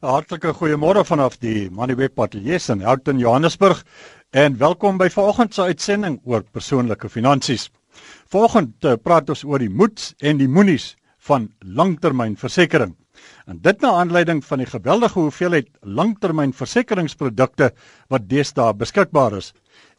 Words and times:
Hartlike 0.00 0.54
goeiemôre 0.56 1.02
vanaf 1.04 1.34
die 1.42 1.66
Moneyweb 1.76 2.16
Ateljee 2.24 2.56
in 2.72 2.80
Houghton, 2.80 3.18
Johannesburg 3.20 3.82
en 4.32 4.54
welkom 4.56 4.96
by 4.96 5.10
vanoggend 5.12 5.52
se 5.52 5.66
uitsending 5.68 6.16
oor 6.24 6.40
persoonlike 6.40 7.10
finansies. 7.12 7.66
Vanoggend 8.32 8.88
uh, 8.88 8.94
praat 8.96 9.28
ons 9.28 9.44
oor 9.44 9.60
die 9.60 9.68
moets 9.68 10.14
en 10.24 10.40
die 10.40 10.48
moenies 10.48 10.94
van 11.28 11.50
langtermynversekering. 11.60 12.96
En 13.44 13.60
dit 13.60 13.84
na 13.84 13.92
aanleiding 14.00 14.40
van 14.40 14.64
die 14.64 14.70
geweldige 14.72 15.20
hoeveelheid 15.20 15.68
langtermynversekeringsprodukte 15.84 17.74
wat 18.08 18.28
deesdae 18.32 18.72
beskikbaar 18.72 19.36
is 19.36 19.52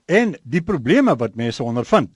en 0.09 0.33
die 0.41 0.65
probleme 0.65 1.13
wat 1.13 1.37
mense 1.37 1.61
ondervind 1.61 2.09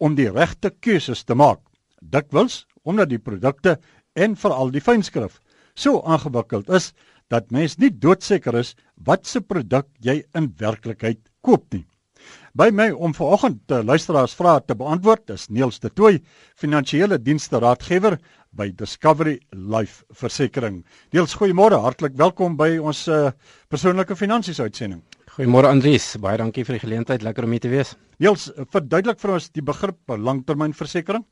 om 0.00 0.16
die 0.16 0.32
regte 0.32 0.72
keuses 0.80 1.28
te 1.28 1.36
maak. 1.36 1.60
Dikwels 2.00 2.64
omdat 2.88 3.12
die 3.12 3.20
produkte 3.20 3.76
en 4.16 4.40
veral 4.40 4.72
die 4.72 4.80
fynskrif 4.80 5.36
so 5.76 6.00
aangewikkeld 6.08 6.72
is 6.72 6.94
dat 7.32 7.50
mens 7.50 7.76
nie 7.82 7.90
doodseker 7.90 8.58
is 8.60 8.74
wat 9.06 9.26
se 9.26 9.42
produk 9.42 9.88
jy 10.02 10.22
in 10.38 10.52
werklikheid 10.58 11.22
koop 11.42 11.66
nie. 11.74 11.86
By 12.56 12.70
my 12.72 12.88
om 12.90 13.12
vanoggend 13.14 13.60
te 13.68 13.82
luisteraars 13.84 14.34
vrae 14.34 14.62
te 14.64 14.74
beantwoord 14.78 15.34
is 15.34 15.46
Niels 15.52 15.78
de 15.82 15.90
Tooy, 15.92 16.22
finansiële 16.56 17.18
dienste 17.22 17.60
raadgewer 17.62 18.16
by 18.56 18.70
Discovery 18.72 19.36
Life 19.52 20.06
Versekering. 20.16 20.80
Niels, 21.12 21.36
goeiemôre, 21.36 21.76
hartlik 21.84 22.16
welkom 22.16 22.56
by 22.56 22.78
ons 22.80 23.04
uh, 23.12 23.28
persoonlike 23.68 24.16
finansies 24.16 24.62
uitsending. 24.62 25.02
Goeiemôre 25.36 25.68
Andries, 25.68 26.14
baie 26.22 26.40
dankie 26.40 26.64
vir 26.64 26.78
die 26.78 26.84
geleentheid, 26.86 27.26
lekker 27.26 27.44
om 27.44 27.52
hier 27.52 27.66
te 27.66 27.72
wees. 27.72 27.92
Niels, 28.24 28.48
verduidelik 28.72 29.20
vir 29.20 29.34
ons 29.36 29.50
die 29.52 29.64
begrip 29.66 30.16
langtermynversekering. 30.16 31.26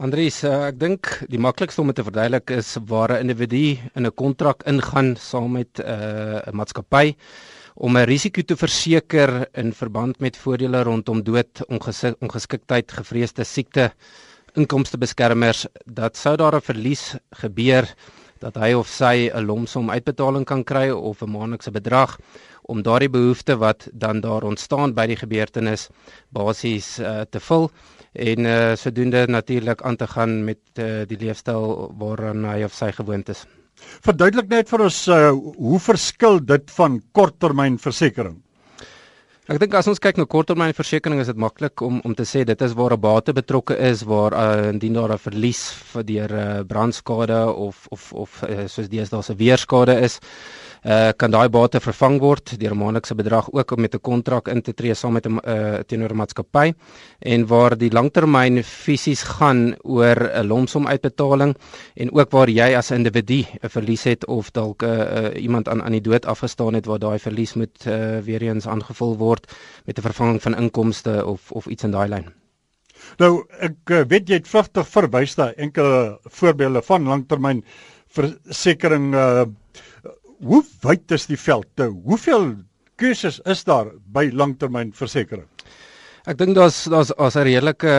Andries, 0.00 0.38
uh, 0.48 0.70
ek 0.70 0.78
dink 0.80 1.08
die 1.28 1.38
maklikste 1.38 1.82
om 1.82 1.90
te 1.92 2.02
verduidelik 2.02 2.48
is 2.56 2.78
waar 2.88 3.12
'n 3.12 3.28
individu 3.28 3.76
in 3.94 4.06
'n 4.06 4.14
kontrak 4.16 4.62
ingaan 4.64 5.16
saam 5.16 5.52
met 5.52 5.78
eh, 5.80 5.92
'n 5.92 6.48
uh, 6.48 6.52
maatskappy 6.52 7.14
om 7.76 7.96
'n 7.96 8.06
risiko 8.06 8.42
te 8.42 8.56
verseker 8.56 9.48
in 9.52 9.72
verband 9.72 10.18
met 10.20 10.36
voordele 10.36 10.82
rondom 10.82 11.22
dood, 11.22 11.60
onges 11.68 12.04
ongeskiktheid, 12.20 12.90
gevreesde 12.92 13.44
siekte, 13.44 13.92
inkomste 14.54 14.98
beskermers 14.98 15.66
dat 15.84 16.16
sou 16.16 16.36
daar 16.36 16.56
'n 16.56 16.60
verlies 16.60 17.14
gebeur 17.30 17.84
dat 18.40 18.56
hy 18.56 18.72
of 18.72 18.88
sy 18.88 19.30
'n 19.30 19.44
lomsom 19.44 19.90
uitbetaling 19.90 20.44
kan 20.44 20.64
kry 20.64 20.90
of 20.90 21.22
'n 21.22 21.30
maandelikse 21.30 21.70
bedrag 21.70 22.18
om 22.62 22.82
daardie 22.82 23.10
behoefte 23.10 23.56
wat 23.58 23.88
dan 23.92 24.20
daar 24.20 24.42
ontstaan 24.42 24.94
by 24.94 25.06
die 25.06 25.16
gebeurtenis 25.16 25.88
basies 26.30 26.98
uh, 26.98 27.20
te 27.30 27.40
vul 27.40 27.70
en 28.12 28.46
uh, 28.46 28.74
sodoende 28.76 29.26
natuurlik 29.26 29.82
aan 29.82 29.96
te 29.96 30.06
gaan 30.06 30.44
met 30.44 30.60
uh, 30.78 31.02
die 31.08 31.18
leefstyl 31.18 31.92
waaraan 31.98 32.44
hy 32.44 32.62
of 32.64 32.74
sy 32.76 32.92
gewoond 32.92 33.28
is. 33.32 33.46
Verduidelik 34.04 34.48
net 34.52 34.68
vir 34.68 34.84
ons 34.84 34.98
uh, 35.08 35.30
hoe 35.56 35.80
verskil 35.80 36.40
dit 36.44 36.70
van 36.76 37.00
korttermynversekering? 37.16 38.36
Ek 39.50 39.58
dink 39.58 39.72
as 39.74 39.88
ons 39.90 39.98
kyk 39.98 40.20
na 40.20 40.24
korttermynversekering 40.30 41.18
is 41.18 41.26
dit 41.32 41.40
maklik 41.40 41.82
om 41.82 41.96
om 42.06 42.12
te 42.14 42.22
sê 42.28 42.44
dit 42.46 42.60
is 42.62 42.76
waar 42.78 42.94
'n 42.94 43.00
bate 43.00 43.32
betrokke 43.34 43.74
is 43.74 44.04
waar 44.06 44.32
uh, 44.32 44.68
indien 44.70 44.94
daar 44.94 45.12
'n 45.12 45.18
verlies 45.18 45.72
vir 45.92 46.04
deur 46.04 46.30
uh, 46.32 46.62
brandskade 46.62 47.40
of 47.50 47.86
of 47.90 48.12
of 48.12 48.42
uh, 48.46 48.68
soos 48.68 48.88
dies 48.88 49.10
daar 49.10 49.24
'n 49.26 49.36
weerskade 49.36 49.98
is 50.00 50.20
uh, 50.84 51.10
kan 51.16 51.30
daai 51.30 51.48
bate 51.52 51.80
vervang 51.80 52.18
word 52.20 52.54
deur 52.58 52.74
'n 52.74 52.78
maandelikse 52.78 53.14
bedrag 53.14 53.48
ook 53.52 53.70
om 53.70 53.80
met 53.80 53.94
'n 53.94 54.00
kontrak 54.00 54.48
in 54.48 54.62
te 54.62 54.72
tree 54.74 54.94
saam 54.94 55.12
met 55.12 55.26
'n 55.26 55.38
uh, 55.44 55.78
teenoor 55.86 56.10
'n 56.10 56.16
maatskappy 56.16 56.74
en 57.20 57.46
waar 57.46 57.76
die 57.76 57.90
langtermyn 57.90 58.62
fisies 58.62 59.22
gaan 59.22 59.74
oor 59.82 60.16
'n 60.16 60.46
lomsom 60.46 60.86
uitbetaling 60.86 61.56
en 61.94 62.12
ook 62.12 62.30
waar 62.30 62.48
jy 62.48 62.74
as 62.76 62.90
'n 62.90 62.94
individu 62.94 63.44
'n 63.62 63.68
verlies 63.68 64.04
het 64.04 64.26
of 64.26 64.50
dalk 64.50 64.82
uh, 64.82 64.88
uh, 64.90 65.42
iemand 65.42 65.68
aan 65.68 65.82
aan 65.82 65.92
die 65.92 66.00
dood 66.00 66.26
afgestaan 66.26 66.74
het 66.74 66.86
waar 66.86 66.98
daai 66.98 67.18
verlies 67.18 67.54
moet 67.54 67.86
uh, 67.86 68.18
weer 68.18 68.42
eens 68.42 68.66
aangevul 68.66 69.16
word 69.16 69.46
met 69.84 69.98
'n 69.98 70.02
vervanging 70.02 70.42
van 70.42 70.56
inkomste 70.56 71.26
of 71.26 71.52
of 71.52 71.66
iets 71.66 71.84
in 71.84 71.90
daai 71.90 72.08
lyn. 72.08 72.26
Nou 73.18 73.44
ek 73.60 74.08
weet 74.08 74.28
jy 74.28 74.34
het 74.34 74.48
vrugtig 74.48 74.88
verwys 74.88 75.36
na 75.36 75.52
enkele 75.54 76.18
voorbeelde 76.22 76.82
van 76.82 77.04
langtermyn 77.04 77.64
versekering 78.08 79.14
uh 79.14 79.44
hoe 80.46 80.62
wyd 80.82 81.14
is 81.16 81.26
die 81.30 81.38
veld? 81.38 81.68
Nou, 81.80 81.90
hoeveel 82.04 82.52
keuses 83.00 83.40
is 83.48 83.64
daar 83.64 83.92
by 84.12 84.28
langtermynversekering? 84.32 85.48
Ek 86.22 86.38
dink 86.38 86.54
daar's 86.54 86.84
daar's 86.86 87.10
as 87.18 87.34
'n 87.34 87.42
redelike 87.48 87.90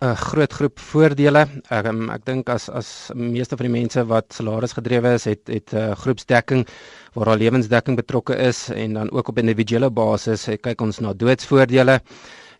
uh, 0.00 0.12
groot 0.16 0.52
groep 0.52 0.78
voordele. 0.80 1.42
Ek 1.68 1.84
um, 1.90 2.08
ek 2.10 2.24
dink 2.24 2.48
as 2.48 2.70
as 2.72 3.10
meeste 3.14 3.56
van 3.56 3.66
die 3.68 3.74
mense 3.80 4.04
wat 4.08 4.32
salaris 4.32 4.72
gedrewe 4.72 5.12
is, 5.18 5.24
het 5.28 5.44
het 5.52 5.74
uh, 5.74 5.92
groepsdekking 5.92 6.64
waar 7.12 7.28
al 7.34 7.36
lewensdekking 7.36 7.96
betrokke 7.96 8.32
is 8.36 8.70
en 8.70 8.94
dan 8.94 9.10
ook 9.12 9.28
op 9.28 9.38
individuele 9.38 9.90
basis 9.90 10.48
kyk 10.62 10.80
ons 10.80 11.00
na 11.00 11.12
doodsvoordele. 11.12 12.00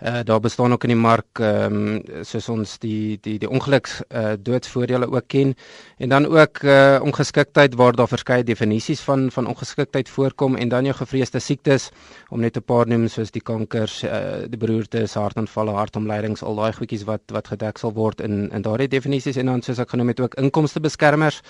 Uh, 0.02 0.18
daar 0.24 0.40
bestaan 0.40 0.72
ook 0.72 0.82
in 0.84 0.92
die 0.92 0.98
mark 0.98 1.38
ehm 1.40 1.74
um, 1.74 2.02
soos 2.22 2.48
ons 2.48 2.78
die 2.78 3.18
die 3.20 3.38
die 3.38 3.48
ongeluks 3.48 4.02
uh, 4.08 4.32
doodsvoordele 4.38 5.08
ook 5.08 5.24
ken. 5.26 5.54
En 5.96 6.08
dan 6.08 6.26
ook 6.26 6.62
uh, 6.62 7.00
ongeskiktheid 7.02 7.74
waar 7.74 7.96
daar 7.96 8.08
verskeie 8.08 8.44
definisies 8.44 9.00
van 9.00 9.30
van 9.30 9.46
ongeskiktheid 9.46 10.08
voorkom 10.08 10.56
en 10.56 10.68
dan 10.68 10.84
jou 10.84 10.96
gevreesde 10.96 11.38
siektes 11.38 11.88
om 12.28 12.40
net 12.40 12.56
'n 12.56 12.62
paar 12.62 12.86
noem 12.86 13.08
soos 13.08 13.30
die 13.30 13.42
kankers, 13.42 14.02
uh, 14.02 14.44
die 14.48 14.58
beroertes, 14.58 15.14
hartaanvalle, 15.14 15.70
hartomleidings, 15.70 16.42
al 16.42 16.54
daai 16.56 16.72
goedjies 16.72 17.04
wat 17.04 17.22
wat 17.32 17.48
gedek 17.48 17.78
sal 17.78 17.92
word 17.92 18.20
in 18.20 18.50
in 18.52 18.62
daardie 18.62 18.88
definisies 18.88 19.36
en 19.36 19.46
dan 19.46 19.62
soos 19.62 19.78
ek 19.78 19.90
genoem 19.90 20.08
het 20.08 20.20
ook 20.20 20.34
inkomstebeskermers 20.34 21.42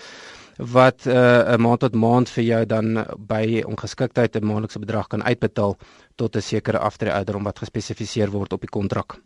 wat 0.57 1.07
'n 1.07 1.11
uh, 1.11 1.57
maand 1.57 1.81
tot 1.81 1.95
maand 1.95 2.31
vir 2.31 2.45
jou 2.45 2.67
dan 2.67 3.07
by 3.19 3.63
ongeskiktheid 3.67 4.37
'n 4.37 4.45
maandelikse 4.45 4.79
bedrag 4.79 5.09
kan 5.09 5.23
uitbetaal 5.23 5.77
tot 6.17 6.37
'n 6.37 6.43
sekere 6.43 6.79
aftreeouderdom 6.79 7.45
wat 7.45 7.59
gespesifiseer 7.59 8.31
word 8.31 8.53
op 8.53 8.61
die 8.61 8.71
kontrak. 8.71 9.19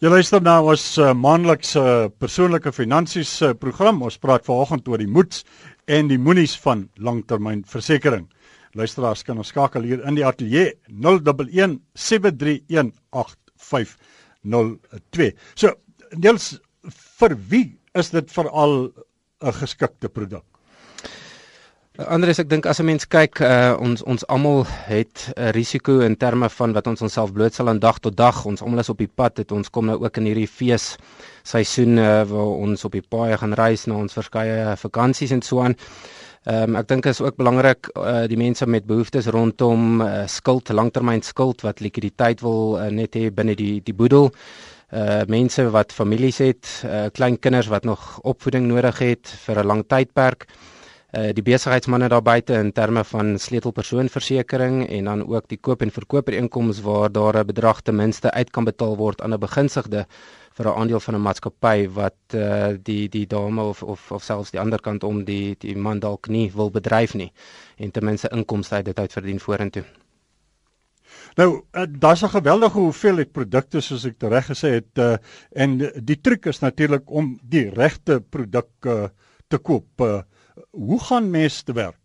Jy 0.00 0.08
luister 0.08 0.42
nou 0.42 0.70
ons 0.72 0.98
uh, 0.98 1.12
maandelikse 1.12 2.10
persoonlike 2.18 2.72
finansies 2.72 3.42
uh, 3.42 3.52
program. 3.52 4.02
Ons 4.02 4.18
praat 4.18 4.44
vanoggend 4.44 4.88
oor 4.88 4.98
die 4.98 5.10
moets 5.10 5.44
en 5.86 6.08
die 6.08 6.18
moenies 6.18 6.56
van 6.64 6.88
langtermynversekering. 6.96 8.28
Luisteraars 8.78 9.24
kan 9.26 9.38
ons 9.38 9.50
skakel 9.50 9.82
hier 9.82 10.04
in 10.06 10.14
die 10.14 10.26
ateljee 10.26 10.74
011 10.88 11.78
731 11.94 12.92
8502. 13.10 15.32
So, 15.54 15.74
Niels, 16.16 16.60
vir 17.20 17.36
wie 17.50 17.78
is 17.94 18.10
dit 18.10 18.30
veral 18.30 18.92
'n 19.42 19.52
geskikte 19.52 20.08
produk? 20.08 20.49
Andries, 22.08 22.38
ek 22.40 22.48
dink 22.48 22.64
as 22.64 22.78
'n 22.80 22.86
mens 22.86 23.04
kyk, 23.04 23.40
uh, 23.44 23.76
ons 23.76 24.00
ons 24.08 24.24
almal 24.32 24.64
het 24.88 25.28
'n 25.36 25.52
risiko 25.52 26.00
in 26.00 26.16
terme 26.16 26.48
van 26.48 26.72
wat 26.72 26.86
ons 26.86 27.02
onsself 27.02 27.32
blootstel 27.32 27.68
aan 27.68 27.78
dag 27.78 27.98
tot 27.98 28.16
dag. 28.16 28.46
Ons 28.46 28.62
almal 28.62 28.78
is 28.78 28.88
op 28.88 28.98
die 28.98 29.10
pad, 29.14 29.36
het 29.36 29.52
ons 29.52 29.68
kom 29.68 29.86
nou 29.86 29.98
ook 30.04 30.16
in 30.16 30.24
hierdie 30.24 30.48
fees 30.48 30.96
seisoen 31.42 31.98
uh, 31.98 32.24
waar 32.24 32.56
ons 32.64 32.84
op 32.84 32.92
die 32.92 33.02
paaie 33.02 33.36
gaan 33.36 33.52
reis 33.52 33.86
na 33.86 33.94
ons 33.94 34.12
verskeie 34.12 34.76
vakansies 34.76 35.30
en 35.30 35.42
so 35.42 35.60
aan. 35.60 35.76
Ehm 36.46 36.70
um, 36.70 36.76
ek 36.76 36.88
dink 36.88 37.06
is 37.06 37.20
ook 37.20 37.36
belangrik 37.36 37.90
uh, 37.96 38.26
die 38.26 38.36
mense 38.36 38.66
met 38.66 38.86
behoeftes 38.86 39.26
rondom 39.26 40.00
uh, 40.00 40.26
skuld, 40.26 40.68
langtermyn 40.68 41.22
skuld 41.22 41.60
wat 41.60 41.80
likwiditeit 41.80 42.40
wil 42.40 42.78
uh, 42.78 42.88
net 42.88 43.14
hê 43.14 43.30
binne 43.30 43.54
die 43.54 43.80
die 43.84 43.94
boedel. 43.94 44.30
Uh 44.92 45.22
mense 45.28 45.70
wat 45.70 45.92
families 45.92 46.38
het, 46.38 46.82
uh 46.84 47.10
klein 47.12 47.38
kinders 47.38 47.68
wat 47.68 47.84
nog 47.84 48.20
opvoeding 48.22 48.66
nodig 48.66 48.98
het 48.98 49.28
vir 49.46 49.58
'n 49.60 49.66
lang 49.66 49.84
tydperk 49.86 50.46
uh 50.48 50.79
die 51.10 51.42
besigheidsmanne 51.42 52.08
daar 52.08 52.22
buite 52.22 52.54
in 52.54 52.72
terme 52.72 53.04
van 53.04 53.38
sleutelpersoonversekering 53.38 54.88
en 54.88 55.04
dan 55.04 55.26
ook 55.26 55.48
die 55.48 55.58
koop 55.58 55.82
en 55.82 55.90
verkoop 55.90 56.28
inkomste 56.30 56.82
waar 56.82 57.12
daar 57.12 57.36
'n 57.38 57.46
bedrag 57.46 57.80
ten 57.82 57.96
minste 57.96 58.30
uit 58.30 58.50
kan 58.50 58.64
betaal 58.64 58.96
word 58.96 59.20
aan 59.20 59.34
'n 59.34 59.40
beginsigde 59.40 60.06
vir 60.60 60.66
'n 60.66 60.78
aandeel 60.80 61.00
van 61.00 61.14
'n 61.14 61.22
maatskappy 61.22 61.88
wat 61.88 62.34
uh 62.34 62.76
die 62.82 63.08
die 63.08 63.26
dame 63.26 63.62
of 63.62 63.82
of 63.82 64.12
of 64.12 64.22
selfs 64.22 64.50
die 64.50 64.60
ander 64.60 64.80
kant 64.80 65.04
om 65.04 65.24
die 65.24 65.56
die 65.58 65.76
man 65.76 65.98
dalk 65.98 66.28
nie 66.28 66.50
wil 66.52 66.70
bedryf 66.70 67.14
nie 67.14 67.32
en 67.76 67.90
ten 67.90 68.04
minste 68.04 68.28
inkomste 68.28 68.74
uit 68.74 68.84
dit 68.84 68.98
uit 68.98 69.12
verdien 69.12 69.40
vorentoe. 69.40 69.84
Nou, 71.36 71.62
uh, 71.72 71.86
daar's 71.88 72.22
'n 72.22 72.28
geweldige 72.28 72.78
hoeveelheid 72.78 73.32
produkte 73.32 73.80
soos 73.80 74.04
ek 74.04 74.22
reg 74.22 74.46
gesê 74.46 74.68
het 74.78 74.98
uh, 74.98 75.16
en 75.52 75.78
die 76.04 76.20
truc 76.20 76.46
is 76.46 76.60
natuurlik 76.60 77.10
om 77.10 77.38
die 77.42 77.70
regte 77.70 78.20
produk 78.20 78.68
uh, 78.86 79.08
te 79.48 79.58
koop. 79.58 80.00
Uh, 80.00 80.22
hoe 80.70 81.00
gaan 81.00 81.30
mense 81.30 81.64
te 81.64 81.72
werk? 81.72 82.00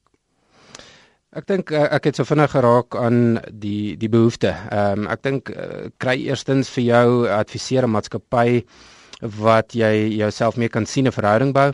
Ek 1.35 1.49
dink 1.51 1.71
eh, 1.75 1.83
ek 1.97 2.07
het 2.07 2.19
so 2.19 2.27
vinnig 2.27 2.53
geraak 2.53 2.95
aan 2.95 3.39
die 3.51 3.97
die 3.99 4.09
behoefte. 4.11 4.53
Ehm 4.71 5.03
um, 5.03 5.07
ek 5.11 5.23
dink 5.27 5.51
uh, 5.51 5.89
kry 5.99 6.15
eerstens 6.29 6.69
vir 6.71 6.85
jou 6.85 7.07
adviseer 7.27 7.83
'n 7.83 7.91
maatskappy 7.91 8.63
wat 9.43 9.75
jy 9.75 10.15
jouself 10.15 10.55
mee 10.55 10.71
kan 10.71 10.85
sien 10.85 11.07
'n 11.07 11.11
verhouding 11.11 11.51
bou. 11.51 11.73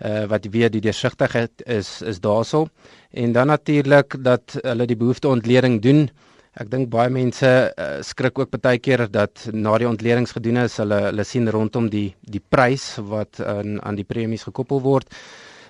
Uh, 0.00 0.24
wat 0.26 0.48
weer 0.50 0.70
die 0.70 0.80
deursigtigheid 0.80 1.62
is 1.66 2.00
is 2.02 2.20
daarso 2.20 2.66
en 3.12 3.32
dan 3.32 3.46
natuurlik 3.46 4.16
dat 4.24 4.56
hulle 4.62 4.86
die 4.86 4.96
behoefte 4.96 5.28
ontleding 5.28 5.82
doen. 5.82 6.10
Ek 6.56 6.70
dink 6.70 6.88
baie 6.88 7.10
mense 7.10 7.46
uh, 7.76 8.00
skrik 8.00 8.38
ook 8.38 8.50
baie 8.60 8.78
keer 8.78 9.10
dat 9.10 9.48
na 9.52 9.78
die 9.78 9.88
ontledings 9.88 10.32
gedoen 10.32 10.56
is, 10.64 10.76
hulle 10.76 11.00
hulle 11.10 11.24
sien 11.24 11.50
rondom 11.50 11.90
die 11.90 12.14
die 12.20 12.40
prys 12.40 12.96
wat 12.98 13.40
aan 13.40 13.82
aan 13.82 13.96
die 13.96 14.08
premies 14.08 14.48
gekoppel 14.48 14.80
word 14.80 15.12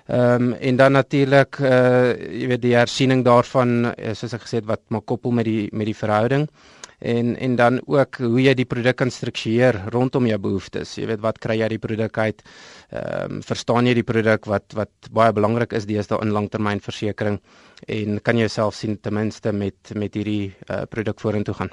Ehm 0.05 0.51
um, 0.51 0.53
en 0.53 0.75
dan 0.75 0.91
natuurlik 0.91 1.57
uh 1.59 2.13
jy 2.13 2.47
weet 2.47 2.61
die 2.61 2.75
hersiening 2.77 3.23
daarvan 3.25 3.93
soos 4.13 4.35
ek 4.37 4.43
gesê 4.45 4.59
het 4.61 4.67
wat 4.69 4.83
maar 4.93 5.01
koppel 5.01 5.31
met 5.31 5.45
die 5.49 5.69
met 5.73 5.89
die 5.89 5.97
verhouding 5.97 6.45
en 6.99 7.35
en 7.35 7.55
dan 7.55 7.79
ook 7.85 8.17
hoe 8.17 8.41
jy 8.41 8.53
die 8.53 8.65
produk 8.65 8.95
kan 8.95 9.11
struktureer 9.11 9.81
rondom 9.93 10.27
jou 10.27 10.37
behoeftes. 10.39 10.95
Jy 10.97 11.07
weet 11.07 11.21
wat 11.23 11.39
kry 11.39 11.57
jy 11.59 11.69
die 11.73 11.81
produk 11.81 12.17
uit? 12.17 12.43
Ehm 12.91 13.37
um, 13.37 13.41
verstaan 13.41 13.87
jy 13.87 13.95
die 13.97 14.05
produk 14.05 14.45
wat 14.45 14.73
wat 14.77 15.09
baie 15.11 15.33
belangrik 15.33 15.73
is 15.73 15.85
deesdae 15.85 16.21
in 16.21 16.33
langtermynversekering 16.35 17.39
en 17.87 18.19
kan 18.21 18.37
jy 18.37 18.47
jouself 18.47 18.75
sien 18.75 18.97
ten 19.01 19.13
minste 19.13 19.51
met 19.51 19.93
met 19.95 20.13
hierdie 20.15 20.53
uh, 20.69 20.83
produk 20.89 21.19
vorentoe 21.19 21.53
gaan? 21.53 21.71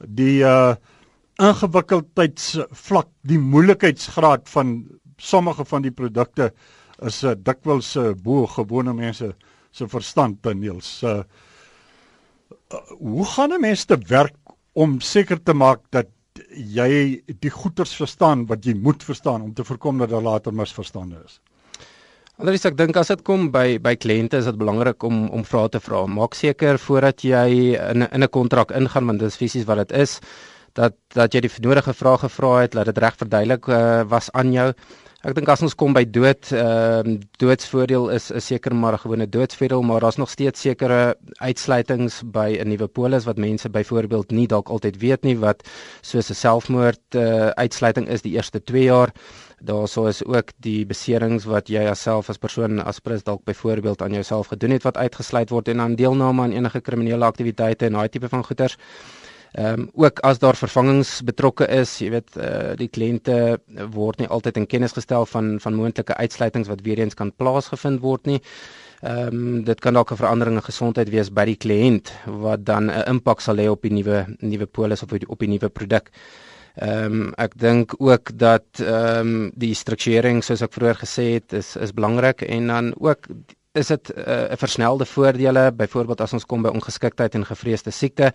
Die 0.00 0.42
uh 0.42 0.74
ingewikkeldheidsvlak, 1.34 3.08
die 3.26 3.38
moeilikheidsgraad 3.42 4.48
van 4.48 4.84
sommige 5.18 5.64
van 5.64 5.82
die 5.82 5.90
produkte 5.90 6.52
is 7.04 7.22
uh, 7.24 7.34
dikwels 7.36 7.94
uh, 7.96 8.12
bo 8.14 8.46
gewone 8.46 8.94
mense 8.94 9.34
se 9.74 9.88
verstand 9.88 10.42
Daniels. 10.42 11.02
Uh, 11.02 11.22
uh, 12.72 12.82
hoe 12.98 13.24
gaan 13.24 13.52
'n 13.52 13.60
mens 13.60 13.84
te 13.84 13.98
werk 14.08 14.36
om 14.72 15.00
seker 15.00 15.42
te 15.42 15.54
maak 15.54 15.80
dat 15.90 16.08
jy 16.50 17.22
die 17.40 17.50
goeters 17.50 17.94
verstaan 17.94 18.46
wat 18.46 18.64
jy 18.66 18.74
moet 18.74 19.02
verstaan 19.02 19.42
om 19.42 19.54
te 19.54 19.64
voorkom 19.64 19.98
dat 19.98 20.10
daar 20.10 20.22
later 20.22 20.54
misverstande 20.54 21.16
is. 21.24 21.40
Anders 22.38 22.64
ek 22.66 22.76
dink 22.76 22.96
as 22.96 23.12
dit 23.12 23.22
kom 23.22 23.52
by 23.54 23.78
by 23.78 23.94
kliënte 23.94 24.40
is 24.40 24.48
dit 24.50 24.58
belangrik 24.58 25.02
om 25.06 25.28
om 25.30 25.44
vrae 25.44 25.68
te 25.70 25.80
vra. 25.80 26.06
Maak 26.06 26.34
seker 26.34 26.78
voordat 26.78 27.22
jy 27.22 27.78
in 27.78 28.02
in 28.02 28.22
'n 28.22 28.28
kontrak 28.28 28.70
ingaan 28.70 29.06
want 29.06 29.18
dit 29.18 29.28
is 29.28 29.36
fisies 29.36 29.64
wat 29.64 29.86
dit 29.86 29.92
is 29.92 30.20
dat 30.74 30.94
dat 31.14 31.34
jy 31.34 31.40
die 31.40 31.50
nodige 31.62 31.94
vrae 31.94 32.18
gevra 32.18 32.52
het, 32.62 32.72
dat 32.72 32.86
dit 32.90 32.98
reg 32.98 33.16
verduidelik 33.16 33.68
uh, 33.68 34.02
was 34.10 34.30
aan 34.32 34.52
jou. 34.52 34.72
Ek 35.24 35.32
dink 35.32 35.48
as 35.48 35.62
ons 35.64 35.72
kom 35.80 35.94
by 35.96 36.02
dood, 36.04 36.50
ehm 36.52 37.14
uh, 37.14 37.20
doodsvoordeel 37.40 38.10
is 38.12 38.26
is 38.36 38.44
seker 38.50 38.74
maar 38.76 38.92
'n 38.92 39.04
gewone 39.04 39.26
doodsvoordeel, 39.36 39.82
maar 39.82 40.00
daar's 40.04 40.20
nog 40.20 40.28
steeds 40.28 40.60
sekere 40.60 41.16
uitsluitings 41.40 42.20
by 42.28 42.58
'n 42.60 42.68
nuwe 42.68 42.88
polis 42.88 43.24
wat 43.24 43.38
mense 43.38 43.68
byvoorbeeld 43.70 44.30
nie 44.32 44.46
dalk 44.46 44.68
altyd 44.68 45.00
weet 45.00 45.24
nie 45.24 45.38
wat 45.38 45.64
soos 46.02 46.28
'n 46.28 46.34
selfmoord 46.34 47.16
uh, 47.16 47.48
uitsluiting 47.56 48.08
is 48.08 48.20
die 48.20 48.34
eerste 48.36 48.60
2 48.60 48.82
jaar. 48.82 49.12
Daarso 49.62 50.06
is 50.06 50.24
ook 50.24 50.52
die 50.60 50.84
beserings 50.84 51.44
wat 51.44 51.68
jy 51.68 51.82
jouself 51.82 52.28
as 52.28 52.38
persoon 52.38 52.84
as 52.84 53.00
prins 53.00 53.22
dalk 53.22 53.44
byvoorbeeld 53.44 54.02
aan 54.02 54.12
jouself 54.12 54.46
gedoen 54.46 54.70
het 54.70 54.82
wat 54.82 54.96
uitgesluit 54.96 55.50
word 55.50 55.68
en 55.68 55.76
dan 55.76 55.94
deelname 55.94 56.42
aan 56.42 56.52
enige 56.52 56.80
kriminele 56.80 57.24
aktiwiteite 57.24 57.86
en 57.86 57.92
daai 57.92 58.08
tipe 58.08 58.28
van 58.28 58.44
goeders. 58.44 58.76
Ehm 59.54 59.80
um, 59.80 59.90
ook 59.94 60.18
as 60.26 60.38
daar 60.42 60.56
vervangings 60.58 61.20
betrokke 61.22 61.66
is, 61.70 61.90
jy 62.02 62.08
weet, 62.10 62.32
uh, 62.42 62.72
die 62.74 62.88
kliënte 62.90 63.60
word 63.94 64.18
nie 64.18 64.26
altyd 64.26 64.56
in 64.58 64.66
kennis 64.66 64.96
gestel 64.96 65.26
van 65.30 65.60
van 65.62 65.76
moontlike 65.78 66.16
uitsluitings 66.18 66.68
wat 66.68 66.82
weer 66.82 66.98
eens 66.98 67.14
kan 67.14 67.30
plaasgevind 67.30 68.02
word 68.02 68.26
nie. 68.26 68.40
Ehm 69.02 69.28
um, 69.28 69.60
dit 69.64 69.80
kan 69.80 69.94
dalk 69.94 70.10
'n 70.10 70.16
verandering 70.16 70.56
in 70.56 70.66
gesondheid 70.70 71.10
wees 71.10 71.30
by 71.30 71.44
die 71.44 71.60
kliënt 71.66 72.10
wat 72.26 72.64
dan 72.64 72.90
'n 72.90 73.06
impak 73.14 73.40
sal 73.40 73.56
hê 73.56 73.68
op 73.70 73.82
die 73.82 73.92
nuwe 73.92 74.26
nuwe 74.40 74.66
polis 74.66 75.02
of 75.02 75.12
op 75.12 75.18
die, 75.18 75.28
op 75.28 75.38
die 75.38 75.48
nuwe 75.48 75.68
produk. 75.68 76.10
Ehm 76.74 77.12
um, 77.12 77.32
ek 77.38 77.54
dink 77.58 77.94
ook 77.98 78.34
dat 78.38 78.66
ehm 78.80 79.18
um, 79.18 79.52
die 79.54 79.74
strukturering 79.74 80.42
soos 80.42 80.62
ek 80.62 80.72
vroeër 80.72 80.98
gesê 80.98 81.38
het 81.38 81.52
is 81.52 81.76
is 81.76 81.94
belangrik 81.94 82.42
en 82.42 82.66
dan 82.66 82.94
ook 82.98 83.26
is 83.74 83.86
dit 83.86 84.10
eh, 84.10 84.24
'n 84.24 84.52
uh, 84.52 84.56
versnelde 84.56 85.04
voordele 85.04 85.72
byvoorbeeld 85.72 86.20
as 86.20 86.32
ons 86.32 86.46
kom 86.46 86.62
by 86.62 86.68
ongeskiktheid 86.68 87.34
en 87.34 87.44
gevreesde 87.44 87.90
siekte 87.90 88.32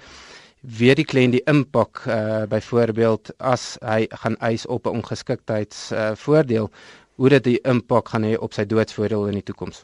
weet 0.62 1.00
die 1.00 1.06
kliënt 1.08 1.38
die 1.38 1.44
impak 1.48 2.04
uh 2.08 2.46
byvoorbeeld 2.52 3.32
as 3.40 3.78
hy 3.82 4.08
gaan 4.24 4.36
eis 4.44 4.66
op 4.66 4.88
'n 4.88 5.00
ongeskiktheids 5.00 5.92
uh 5.92 6.12
voordeel 6.16 6.72
hoe 7.16 7.30
dit 7.30 7.44
die 7.44 7.60
impak 7.64 8.10
gaan 8.10 8.24
hê 8.24 8.36
op 8.38 8.54
sy 8.54 8.66
doodsvoordeel 8.66 9.28
in 9.28 9.40
die 9.40 9.44
toekoms. 9.44 9.84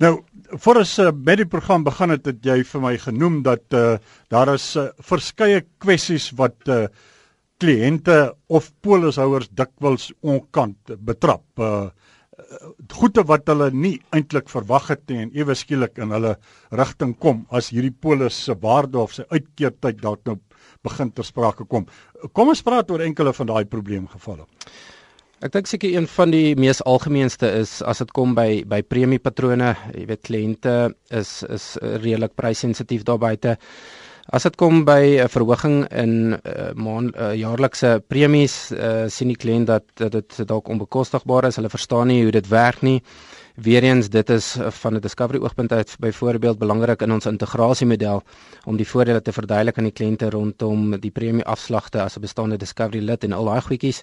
Nou, 0.00 0.22
voor 0.64 0.80
ons 0.80 0.98
uh, 0.98 1.10
met 1.12 1.36
die 1.36 1.46
program 1.46 1.84
begin 1.84 2.10
het, 2.10 2.24
het 2.26 2.44
jy 2.44 2.62
vir 2.64 2.80
my 2.80 2.96
genoem 2.98 3.42
dat 3.42 3.76
uh 3.76 3.98
daar 4.32 4.54
is 4.54 4.76
uh, 4.76 4.88
verskeie 4.98 5.64
kwessies 5.78 6.30
wat 6.38 6.56
uh 6.68 6.86
kliënte 7.60 8.34
of 8.48 8.70
polishouers 8.80 9.50
dikwels 9.52 10.12
onkant 10.20 10.94
betrap. 10.98 11.44
Uh 11.58 11.90
goede 12.92 13.22
wat 13.28 13.48
hulle 13.50 13.70
nie 13.72 13.96
eintlik 14.16 14.50
verwag 14.50 14.90
het 14.90 15.02
nie 15.10 15.24
en 15.24 15.34
ewe 15.38 15.54
skielik 15.54 15.98
in 16.02 16.14
hulle 16.14 16.34
rigting 16.76 17.14
kom 17.22 17.44
as 17.54 17.70
hierdie 17.74 17.94
polis 17.94 18.38
se 18.46 18.56
waarde 18.62 18.98
of 18.98 19.14
sy 19.14 19.26
uitkeertyd 19.30 20.00
dalk 20.02 20.24
nou 20.26 20.38
begin 20.84 21.10
ter 21.12 21.26
sprake 21.26 21.66
kom. 21.68 21.86
Kom 22.32 22.50
ons 22.52 22.62
praat 22.64 22.90
oor 22.90 23.04
enkele 23.04 23.32
van 23.36 23.50
daai 23.52 23.64
probleemgevalle. 23.68 24.46
Ek 25.40 25.54
dink 25.54 25.70
seker 25.70 25.94
een 25.94 26.08
van 26.10 26.32
die 26.34 26.52
mees 26.60 26.82
algemeenste 26.84 27.48
is 27.62 27.78
as 27.88 28.02
dit 28.02 28.10
kom 28.16 28.34
by 28.36 28.60
by 28.68 28.82
premiepatrone, 28.84 29.70
jy 29.96 30.04
weet 30.10 30.26
kliënte 30.26 30.74
is 31.16 31.40
is 31.48 31.72
redelik 31.80 32.34
prysensitief 32.36 33.06
daar 33.08 33.20
buite. 33.22 33.56
As 34.28 34.42
dit 34.42 34.56
kom 34.56 34.84
by 34.84 35.18
'n 35.22 35.28
verhoging 35.28 35.88
in 35.88 36.12
uh, 36.32 36.72
maand 36.74 37.16
uh, 37.16 37.34
jaarlikse 37.34 38.02
premies, 38.06 38.70
uh, 38.70 39.08
sien 39.08 39.28
die 39.28 39.36
kliënt 39.36 39.66
dat 39.66 39.84
dit 40.12 40.46
dalk 40.46 40.68
onbekostigbaar 40.68 41.44
is. 41.44 41.56
Hulle 41.56 41.68
verstaan 41.68 42.06
nie 42.06 42.22
hoe 42.22 42.32
dit 42.32 42.48
werk 42.48 42.82
nie. 42.82 43.02
Weereens 43.60 44.08
dit 44.08 44.30
is 44.30 44.56
van 44.80 44.94
'n 44.94 45.00
discovery 45.00 45.38
oogpunt 45.42 45.72
uit 45.72 45.96
byvoorbeeld 45.98 46.58
belangrik 46.58 47.02
in 47.02 47.12
ons 47.12 47.26
integrasiemodel 47.26 48.22
om 48.64 48.76
die 48.76 48.88
voordele 48.88 49.22
te 49.22 49.32
verduidelik 49.32 49.78
aan 49.78 49.84
die 49.84 49.92
kliënte 49.92 50.30
rondom 50.30 51.00
die 51.00 51.10
premie 51.10 51.44
afslagte 51.44 52.00
as 52.00 52.16
'n 52.16 52.20
bestaande 52.20 52.56
discovery 52.56 53.04
lid 53.04 53.24
en 53.24 53.32
al 53.32 53.44
daai 53.44 53.60
goedjies. 53.60 54.02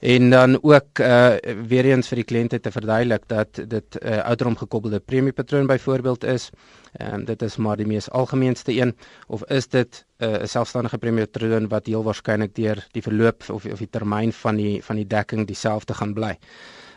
En 0.00 0.30
dan 0.30 0.62
ook 0.62 0.98
uh 0.98 1.36
weereens 1.68 2.08
vir 2.08 2.16
die 2.16 2.24
kliënte 2.24 2.60
te 2.60 2.70
verduidelik 2.70 3.22
dat 3.26 3.54
dit 3.54 3.96
'n 4.00 4.06
uh, 4.06 4.18
ouderdom 4.18 4.56
gekoppelde 4.56 5.00
premiepatroon 5.00 5.66
byvoorbeeld 5.66 6.24
is. 6.24 6.50
Ehm 6.92 7.14
um, 7.14 7.24
dit 7.24 7.42
is 7.42 7.56
maar 7.56 7.76
die 7.76 7.86
mees 7.86 8.10
algemeenste 8.10 8.72
een 8.72 8.96
of 9.26 9.44
is 9.44 9.68
dit 9.68 10.04
'n 10.18 10.24
uh, 10.24 10.44
selfstandige 10.44 10.98
premiepatroon 10.98 11.68
wat 11.68 11.86
heel 11.86 12.02
waarskynlik 12.02 12.54
deur 12.54 12.86
die 12.92 13.02
verloop 13.02 13.42
of 13.50 13.64
of 13.64 13.78
die 13.78 13.90
termyn 13.90 14.32
van 14.32 14.56
die 14.56 14.84
van 14.84 14.96
die 14.96 15.06
dekking 15.06 15.46
dieselfde 15.46 15.94
gaan 15.94 16.14
bly. 16.14 16.38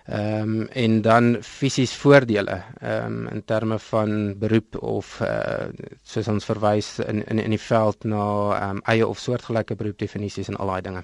Ehm 0.04 0.62
um, 0.62 0.68
en 0.68 1.02
dan 1.02 1.38
fisies 1.42 1.94
voordele 1.96 2.58
ehm 2.80 3.06
um, 3.06 3.28
in 3.32 3.44
terme 3.46 3.80
van 3.80 4.36
beroep 4.40 4.76
of 4.84 5.22
uh, 5.22 5.70
soos 6.04 6.28
ons 6.28 6.46
verwys 6.46 6.98
in 7.00 7.22
in 7.28 7.40
in 7.40 7.56
die 7.56 7.60
veld 7.68 8.04
na 8.04 8.26
ehm 8.58 8.70
um, 8.70 8.82
eie 8.84 9.08
of 9.08 9.20
soortgelyke 9.20 9.76
beroepdefinisies 9.80 10.50
en 10.52 10.60
al 10.60 10.74
daai 10.74 10.82
dinge. 10.82 11.04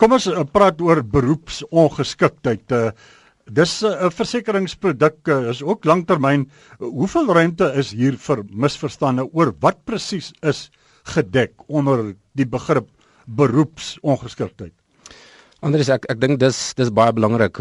Kom 0.00 0.16
ons 0.16 0.30
uh, 0.32 0.46
praat 0.52 0.80
oor 0.80 1.02
beroepsongeskiktheid. 1.04 2.72
Uh, 2.72 2.90
dis 3.44 3.82
'n 3.82 3.92
uh, 3.92 4.10
versekeringsproduk 4.10 5.28
uh, 5.28 5.48
is 5.52 5.62
ook 5.62 5.84
langtermyn. 5.84 6.48
Uh, 6.80 6.88
hoeveel 6.88 7.32
ruimte 7.34 7.72
is 7.76 7.92
hier 7.92 8.16
vir 8.16 8.44
misverstande 8.48 9.28
oor 9.32 9.52
wat 9.60 9.84
presies 9.84 10.32
is 10.40 10.70
gedek 11.04 11.52
onder 11.68 12.14
die 12.32 12.48
begrip 12.48 12.88
beroepsongeskiktheid? 13.26 14.72
Anders 15.62 15.86
ek 15.94 16.08
ek 16.10 16.18
dink 16.18 16.40
dis 16.42 16.56
dis 16.74 16.88
baie 16.90 17.12
belangrik 17.14 17.60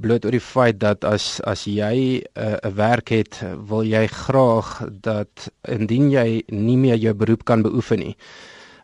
bloot 0.00 0.24
oor 0.24 0.32
die 0.32 0.40
feit 0.40 0.78
dat 0.80 1.04
as 1.04 1.36
as 1.44 1.66
jy 1.68 2.24
'n 2.24 2.24
uh, 2.40 2.56
'n 2.64 2.74
werk 2.78 3.12
het, 3.12 3.42
wil 3.68 3.84
jy 3.84 4.06
graag 4.08 4.70
dat 4.88 5.52
indien 5.68 6.08
jy 6.10 6.40
nie 6.48 6.78
meer 6.80 6.96
jou 6.96 7.12
beroep 7.12 7.44
kan 7.44 7.60
beoefen 7.62 7.98
nie, 7.98 8.16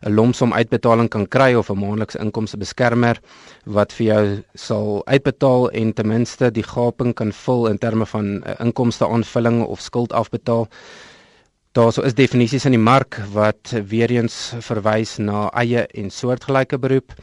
'n 0.05 0.13
lomsom 0.13 0.53
uitbetaling 0.53 1.09
kan 1.09 1.25
kry 1.25 1.55
of 1.55 1.71
'n 1.71 1.79
maandelikse 1.81 2.21
inkomste 2.21 2.57
beskermer 2.57 3.17
wat 3.65 3.91
vir 3.91 4.05
jou 4.05 4.43
sal 4.53 5.01
uitbetaal 5.07 5.71
en 5.71 5.93
ten 5.93 6.07
minste 6.07 6.51
die 6.51 6.63
gaping 6.75 7.15
kan 7.15 7.31
vul 7.31 7.67
in 7.67 7.77
terme 7.77 8.05
van 8.05 8.43
uh, 8.45 8.53
inkomste 8.59 9.05
aanvulling 9.07 9.63
of 9.63 9.81
skuld 9.81 10.13
afbetaal. 10.13 10.67
Daar 11.73 11.91
sou 11.91 12.05
is 12.05 12.13
definisies 12.13 12.65
in 12.65 12.77
die 12.77 12.85
mark 12.93 13.17
wat 13.33 13.73
weer 13.89 14.11
eens 14.11 14.53
verwys 14.59 15.17
na 15.17 15.49
eie 15.53 15.87
en 15.87 16.09
soortgelyke 16.09 16.77
beroep. 16.77 17.13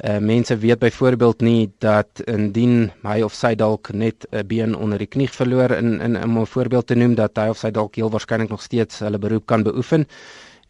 Uh, 0.00 0.18
mense 0.18 0.56
weet 0.56 0.78
byvoorbeeld 0.78 1.40
nie 1.40 1.72
dat 1.78 2.22
indien 2.24 2.90
hy 3.04 3.18
of 3.22 3.34
sy 3.36 3.52
dalk 3.54 3.90
net 3.92 4.24
'n 4.32 4.46
been 4.48 4.74
onder 4.74 4.98
die 4.98 5.06
knie 5.06 5.28
verloor 5.28 5.70
in 5.76 6.00
in 6.00 6.16
om 6.16 6.38
'n 6.38 6.46
voorbeeld 6.46 6.86
te 6.86 6.94
noem 6.94 7.14
dat 7.14 7.36
hy 7.36 7.48
of 7.48 7.58
sy 7.58 7.70
dalk 7.70 7.94
heel 7.94 8.10
waarskynlik 8.10 8.48
nog 8.48 8.62
steeds 8.62 8.98
hulle 8.98 9.18
beroep 9.18 9.46
kan 9.46 9.62
beoefen 9.62 10.06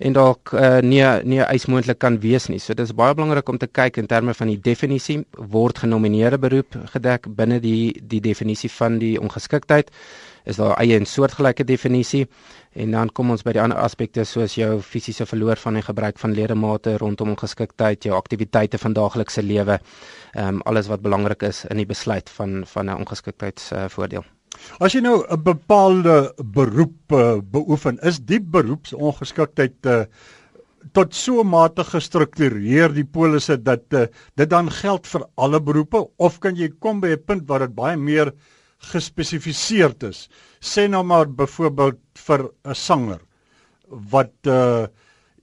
en 0.02 0.16
dalk 0.16 0.52
uh, 0.52 0.80
nie 0.82 1.02
nie 1.24 1.40
eismoontlik 1.44 1.98
kan 2.02 2.18
wees 2.22 2.48
nie. 2.50 2.58
So 2.58 2.74
dis 2.74 2.94
baie 2.96 3.14
belangrik 3.14 3.48
om 3.48 3.58
te 3.58 3.68
kyk 3.70 4.00
in 4.02 4.10
terme 4.10 4.34
van 4.34 4.50
die 4.50 4.58
definisie 4.58 5.22
word 5.54 5.78
genomineerde 5.84 6.38
beroep 6.42 6.76
gedek 6.96 7.30
binne 7.36 7.60
die 7.62 7.92
die 8.00 8.20
definisie 8.20 8.70
van 8.70 8.98
die 8.98 9.14
ongeskiktheid 9.20 9.92
is 10.44 10.58
daar 10.58 10.74
eie 10.82 10.96
en 10.98 11.06
soortgelyke 11.06 11.64
definisie 11.64 12.26
en 12.72 12.94
dan 12.96 13.12
kom 13.14 13.30
ons 13.30 13.44
by 13.46 13.54
die 13.54 13.62
ander 13.62 13.78
aspekte 13.78 14.24
soos 14.26 14.56
jou 14.58 14.80
fisiese 14.82 15.26
verloor 15.28 15.60
van 15.60 15.78
die 15.78 15.86
gebruik 15.86 16.18
van 16.18 16.34
ledemate 16.34 16.96
rondom 16.98 17.34
ongeskiktheid, 17.36 18.08
jou 18.08 18.16
aktiwiteite 18.16 18.80
van 18.80 18.96
daaglikse 18.96 19.44
lewe, 19.44 19.78
ehm 20.34 20.56
um, 20.56 20.62
alles 20.66 20.88
wat 20.88 21.02
belangrik 21.04 21.42
is 21.46 21.64
in 21.70 21.82
die 21.82 21.86
besluit 21.86 22.30
van 22.30 22.62
van 22.66 22.90
'n 22.90 22.98
ongeskiktheidsvoordeel. 23.04 24.24
Uh, 24.24 24.41
As 24.80 24.94
jy 24.94 25.00
nou 25.00 25.22
'n 25.22 25.42
bepaalde 25.42 26.34
beroep 26.54 27.12
uh, 27.12 27.40
beoefen, 27.40 27.98
is 28.02 28.18
die 28.20 28.40
beroepsongeskiktheid 28.40 29.86
uh, 29.86 30.04
tot 30.92 31.14
so 31.14 31.44
mate 31.44 31.84
gestruktureer 31.84 32.92
die 32.92 33.04
polisse 33.04 33.56
dat 33.56 33.84
uh, 33.94 34.06
dit 34.36 34.50
dan 34.50 34.70
geld 34.70 35.06
vir 35.06 35.26
alle 35.36 35.60
beroepe 35.60 36.02
of 36.18 36.40
kan 36.40 36.56
jy 36.56 36.68
kom 36.80 37.00
by 37.00 37.14
'n 37.14 37.24
punt 37.26 37.48
waar 37.48 37.66
dit 37.66 37.74
baie 37.74 37.96
meer 37.96 38.32
gespesifiseerd 38.92 40.02
is. 40.02 40.28
Sê 40.60 40.88
nou 40.88 41.02
maar 41.02 41.26
byvoorbeeld 41.26 42.00
vir 42.26 42.50
'n 42.64 42.74
sanger 42.74 43.20
wat 43.88 44.34
uh 44.46 44.86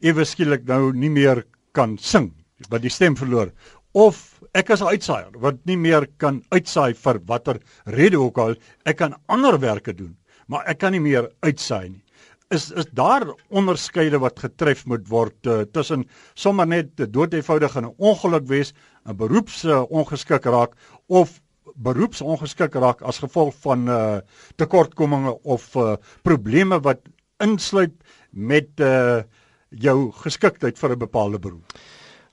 ewe 0.01 0.23
skielik 0.23 0.63
nou 0.63 0.93
nie 0.93 1.09
meer 1.09 1.43
kan 1.73 1.97
sing, 1.97 2.31
wat 2.69 2.81
die 2.81 2.89
stem 2.89 3.15
verloor 3.15 3.51
of 3.93 4.41
ek 4.53 4.69
is 4.69 4.81
'n 4.81 4.93
uitsaaier 4.95 5.39
wat 5.39 5.65
nie 5.65 5.77
meer 5.77 6.07
kan 6.17 6.43
uitsaai 6.51 6.93
vir 6.93 7.19
watter 7.25 7.59
rede 7.85 8.19
ook 8.19 8.37
al, 8.37 8.55
ek 8.85 8.97
kan 8.97 9.15
ander 9.27 9.59
werke 9.59 9.93
doen, 9.93 10.17
maar 10.47 10.63
ek 10.67 10.79
kan 10.79 10.91
nie 10.91 10.99
meer 11.01 11.29
uitsaai 11.41 11.89
nie 11.89 12.03
is 12.49 12.71
is 12.71 12.87
daar 12.97 13.27
onderskeide 13.49 14.19
wat 14.19 14.39
getref 14.41 14.85
moet 14.89 15.05
word 15.09 15.47
uh, 15.47 15.61
tussen 15.73 16.05
sommer 16.33 16.67
net 16.67 16.95
dood 17.13 17.33
eenvoudig 17.33 17.77
'n 17.77 17.93
ongeluk 17.97 18.47
wees, 18.47 18.73
'n 19.05 19.15
beroeps 19.15 19.63
uh, 19.65 19.83
ongeskik 19.89 20.45
raak 20.45 20.73
of 21.07 21.41
beroeps 21.75 22.21
ongeskik 22.21 22.73
raak 22.73 23.01
as 23.01 23.19
gevolg 23.19 23.53
van 23.61 23.87
uh, 23.87 24.19
tekortkominge 24.57 25.37
of 25.43 25.75
uh, 25.75 25.95
probleme 26.23 26.79
wat 26.81 26.99
insluit 27.39 27.93
met 28.31 28.69
uh, 28.79 29.21
jou 29.69 30.11
geskiktheid 30.11 30.79
vir 30.79 30.91
'n 30.91 30.99
bepaalde 30.99 31.39
beroep. 31.39 31.77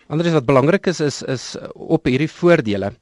Anders 0.07 0.37
wat 0.37 0.47
belangrik 0.47 0.87
is 0.87 1.01
is 1.01 1.23
is 1.23 1.45
op 1.75 2.07
hierdie 2.07 2.31
voordele 2.31 2.93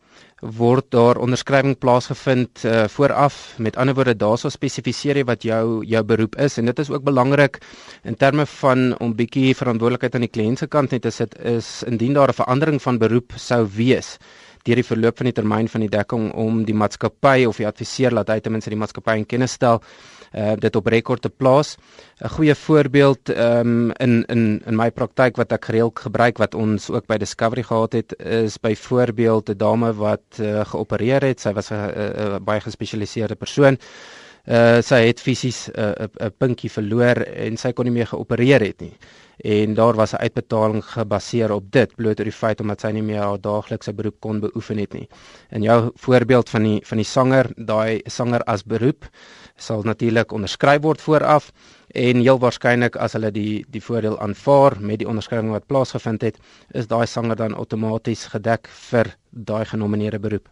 word 0.56 0.86
daar 0.92 1.18
onderskrywing 1.20 1.76
plaasgevind 1.80 2.62
uh, 2.64 2.84
vooraf. 2.88 3.54
Met 3.58 3.76
ander 3.76 3.94
woorde, 3.96 4.14
daarso 4.16 4.48
spesifiseer 4.52 5.20
jy 5.20 5.24
wat 5.28 5.44
jou 5.44 5.84
jou 5.88 6.02
beroep 6.04 6.38
is 6.40 6.56
en 6.60 6.68
dit 6.68 6.80
is 6.80 6.90
ook 6.92 7.04
belangrik 7.04 7.60
in 8.04 8.16
terme 8.16 8.46
van 8.60 8.94
om 9.04 9.12
bietjie 9.16 9.52
verantwoordelikheid 9.56 10.16
aan 10.16 10.24
die 10.26 10.32
kliënt 10.32 10.64
se 10.64 10.68
kant 10.68 10.96
net 10.96 11.04
te 11.04 11.12
sit 11.12 11.36
is 11.44 11.82
indien 11.88 12.16
daar 12.16 12.32
'n 12.32 12.40
verandering 12.40 12.80
van 12.82 12.98
beroep 12.98 13.36
sou 13.36 13.66
wees 13.76 14.16
deur 14.64 14.76
die 14.80 14.86
verloop 14.86 15.18
van 15.20 15.28
die 15.28 15.36
termyn 15.36 15.68
van 15.68 15.80
die 15.84 15.92
dekking 15.92 16.32
om 16.40 16.64
die 16.64 16.74
maatskappy 16.74 17.44
of 17.44 17.56
die 17.60 17.66
adviseur 17.68 18.12
laat 18.16 18.28
hy 18.32 18.40
ten 18.40 18.52
minste 18.52 18.70
die 18.70 18.80
maatskappy 18.80 19.18
in 19.20 19.26
kennis 19.26 19.52
stel 19.52 19.82
uh, 20.34 20.52
dit 20.58 20.76
op 20.76 20.86
rekord 20.86 21.22
te 21.22 21.30
plaas. 21.30 21.76
'n 22.20 22.28
Goeie 22.28 22.54
voorbeeld 22.54 23.28
um, 23.28 23.90
in 23.90 24.24
in 24.26 24.62
in 24.66 24.76
my 24.76 24.90
praktyk 24.90 25.36
wat 25.36 25.52
ek 25.52 25.64
gereeld 25.64 25.98
gebruik 25.98 26.38
wat 26.38 26.54
ons 26.54 26.90
ook 26.90 27.06
by 27.06 27.16
Discovery 27.16 27.62
gehad 27.62 27.92
het 27.92 28.16
is 28.18 28.58
byvoorbeeld 28.58 29.48
'n 29.50 29.56
dame 29.56 29.94
wat 29.94 30.38
uh, 30.40 30.64
geopereer 30.64 31.22
het. 31.22 31.40
Sy 31.40 31.52
was 31.52 31.70
'n 31.70 32.44
baie 32.44 32.60
gespesialiseerde 32.60 33.34
persoon. 33.34 33.78
Uh, 34.44 34.82
sy 34.84 35.06
het 35.06 35.20
fisies 35.24 35.70
'n 35.72 35.80
uh, 35.80 36.26
'n 36.26 36.32
puntjie 36.36 36.70
verloor 36.70 37.16
en 37.16 37.56
sy 37.56 37.72
kon 37.72 37.84
nie 37.84 37.94
meer 37.94 38.06
geopereer 38.06 38.60
het 38.60 38.80
nie. 38.80 38.92
En 39.40 39.74
daar 39.74 39.94
was 39.94 40.12
'n 40.12 40.20
uitbetaling 40.20 40.84
gebaseer 40.84 41.50
op 41.52 41.70
dit 41.72 41.94
bloot 41.96 42.18
oor 42.18 42.24
die 42.24 42.32
feit 42.32 42.60
omdat 42.60 42.80
sy 42.80 42.90
nie 42.92 43.02
meer 43.02 43.22
haar 43.22 43.40
daaglikse 43.40 43.92
beroep 43.92 44.20
kon 44.20 44.40
beoefen 44.40 44.78
het 44.78 44.92
nie. 44.92 45.08
In 45.50 45.62
jou 45.62 45.90
voorbeeld 45.94 46.50
van 46.50 46.62
die 46.62 46.86
van 46.86 46.96
die 46.96 47.06
sanger, 47.06 47.50
daai 47.56 48.00
sanger 48.04 48.42
as 48.44 48.64
beroep 48.64 49.08
sal 49.56 49.84
natuurlik 49.86 50.32
onderskryf 50.32 50.82
word 50.82 51.00
vooraf 51.00 51.50
en 51.94 52.20
heel 52.20 52.40
waarskynlik 52.42 52.96
as 52.96 53.14
hulle 53.14 53.30
die 53.34 53.64
die 53.70 53.82
voordeel 53.82 54.18
aanvaar 54.22 54.76
met 54.80 54.98
die 55.02 55.08
onderskrywing 55.08 55.52
wat 55.54 55.66
plaasgevind 55.70 56.26
het, 56.26 56.40
is 56.74 56.90
daai 56.90 57.06
sanger 57.06 57.38
dan 57.38 57.54
outomaties 57.54 58.26
gedek 58.34 58.68
vir 58.90 59.14
daai 59.30 59.64
genomineerde 59.64 60.18
beroep. 60.18 60.48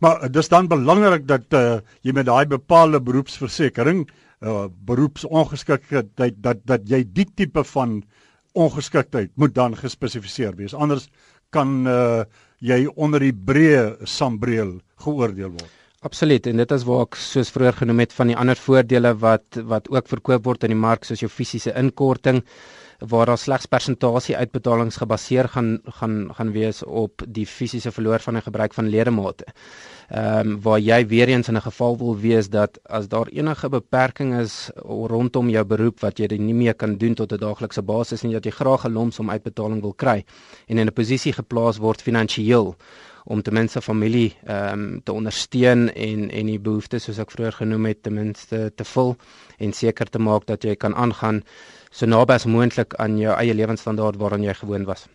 Maar 0.00 0.30
dis 0.30 0.48
dan 0.48 0.68
belangrik 0.68 1.26
dat 1.26 1.52
uh, 1.52 1.80
jy 2.02 2.14
met 2.14 2.26
daai 2.26 2.46
bepaalde 2.46 3.00
beroepsversekering, 3.02 4.06
uh, 4.40 4.68
beroepsongeskiktheid 4.86 6.38
dat 6.38 6.62
dat 6.64 6.86
jy 6.88 7.02
die 7.04 7.26
tipe 7.34 7.64
van 7.64 8.02
ongeskiktheid 8.54 9.30
moet 9.34 9.54
dan 9.54 9.76
gespesifiseer 9.76 10.56
wees. 10.56 10.74
Anders 10.74 11.08
kan 11.50 11.86
uh, 11.86 12.22
jy 12.58 12.86
onder 12.94 13.20
die 13.20 13.34
breë 13.34 14.06
sambreel 14.06 14.78
geoordeel 15.02 15.50
word. 15.50 15.79
Absoluut 16.00 16.46
en 16.48 16.56
dit 16.56 16.70
is 16.72 16.84
waar 16.88 17.02
ek 17.04 17.16
soos 17.20 17.50
vroeër 17.52 17.74
genoem 17.82 17.98
het 18.00 18.14
van 18.16 18.30
die 18.30 18.36
ander 18.42 18.56
voordele 18.56 19.10
wat 19.20 19.58
wat 19.68 19.88
ook 19.92 20.06
verkoop 20.08 20.46
word 20.48 20.62
in 20.64 20.72
die 20.72 20.78
mark 20.84 21.02
soos 21.04 21.20
jou 21.20 21.28
fisiese 21.28 21.74
inkorting 21.76 22.38
waar 23.12 23.28
daar 23.28 23.40
slegs 23.40 23.68
persentasie 23.68 24.36
uitbetalings 24.36 24.96
gebaseer 25.02 25.48
gaan 25.52 25.68
gaan 25.98 26.14
gaan 26.38 26.52
wees 26.54 26.80
op 26.84 27.24
die 27.26 27.44
fisiese 27.46 27.92
verloor 27.92 28.24
van 28.24 28.36
'n 28.36 28.46
gebruik 28.48 28.74
van 28.74 28.88
ledemate. 28.88 29.44
Ehm 30.08 30.48
um, 30.48 30.60
waar 30.62 30.78
jy 30.80 31.06
weer 31.06 31.28
eens 31.28 31.48
in 31.48 31.56
'n 31.56 31.68
geval 31.68 31.98
wil 31.98 32.16
wees 32.16 32.48
dat 32.48 32.80
as 32.84 33.08
daar 33.08 33.28
enige 33.28 33.68
beperking 33.68 34.40
is 34.40 34.70
rondom 35.14 35.48
jou 35.50 35.64
beroep 35.64 36.00
wat 36.00 36.18
jy 36.18 36.36
nie 36.38 36.54
meer 36.54 36.74
kan 36.74 36.96
doen 36.96 37.14
tot 37.14 37.32
'n 37.32 37.36
daaglikse 37.36 37.82
basis 37.82 38.24
en 38.24 38.32
dat 38.32 38.44
jy 38.44 38.50
graag 38.50 38.84
'n 38.84 38.92
lomsom 38.92 39.30
uitbetaling 39.30 39.80
wil 39.80 39.94
kry 39.94 40.24
en 40.66 40.78
in 40.78 40.86
'n 40.86 40.92
posisie 40.92 41.32
geplaas 41.32 41.76
word 41.78 42.02
finansiëel 42.02 42.76
om 43.24 43.42
ten 43.42 43.54
minste 43.54 43.80
familie 43.80 44.34
ehm 44.46 44.72
um, 44.72 45.00
te 45.04 45.12
ondersteun 45.12 45.88
en 45.92 46.30
en 46.30 46.46
die 46.46 46.58
behoeftes 46.58 47.04
soos 47.04 47.18
ek 47.18 47.30
vroeër 47.30 47.60
genoem 47.62 47.86
het 47.90 48.02
ten 48.02 48.14
minste 48.14 48.72
te 48.74 48.84
vul 48.84 49.16
en 49.58 49.72
seker 49.72 50.10
te 50.10 50.18
maak 50.18 50.46
dat 50.46 50.64
jy 50.64 50.76
kan 50.76 50.94
aangaan 50.94 51.42
so 51.90 52.06
naby 52.06 52.32
as 52.38 52.46
moontlik 52.46 52.94
aan 52.98 53.18
jou 53.18 53.34
eie 53.36 53.54
lewensstandaard 53.54 54.16
waaraan 54.16 54.44
jy 54.46 54.54
gewoond 54.54 54.86
was. 54.86 55.08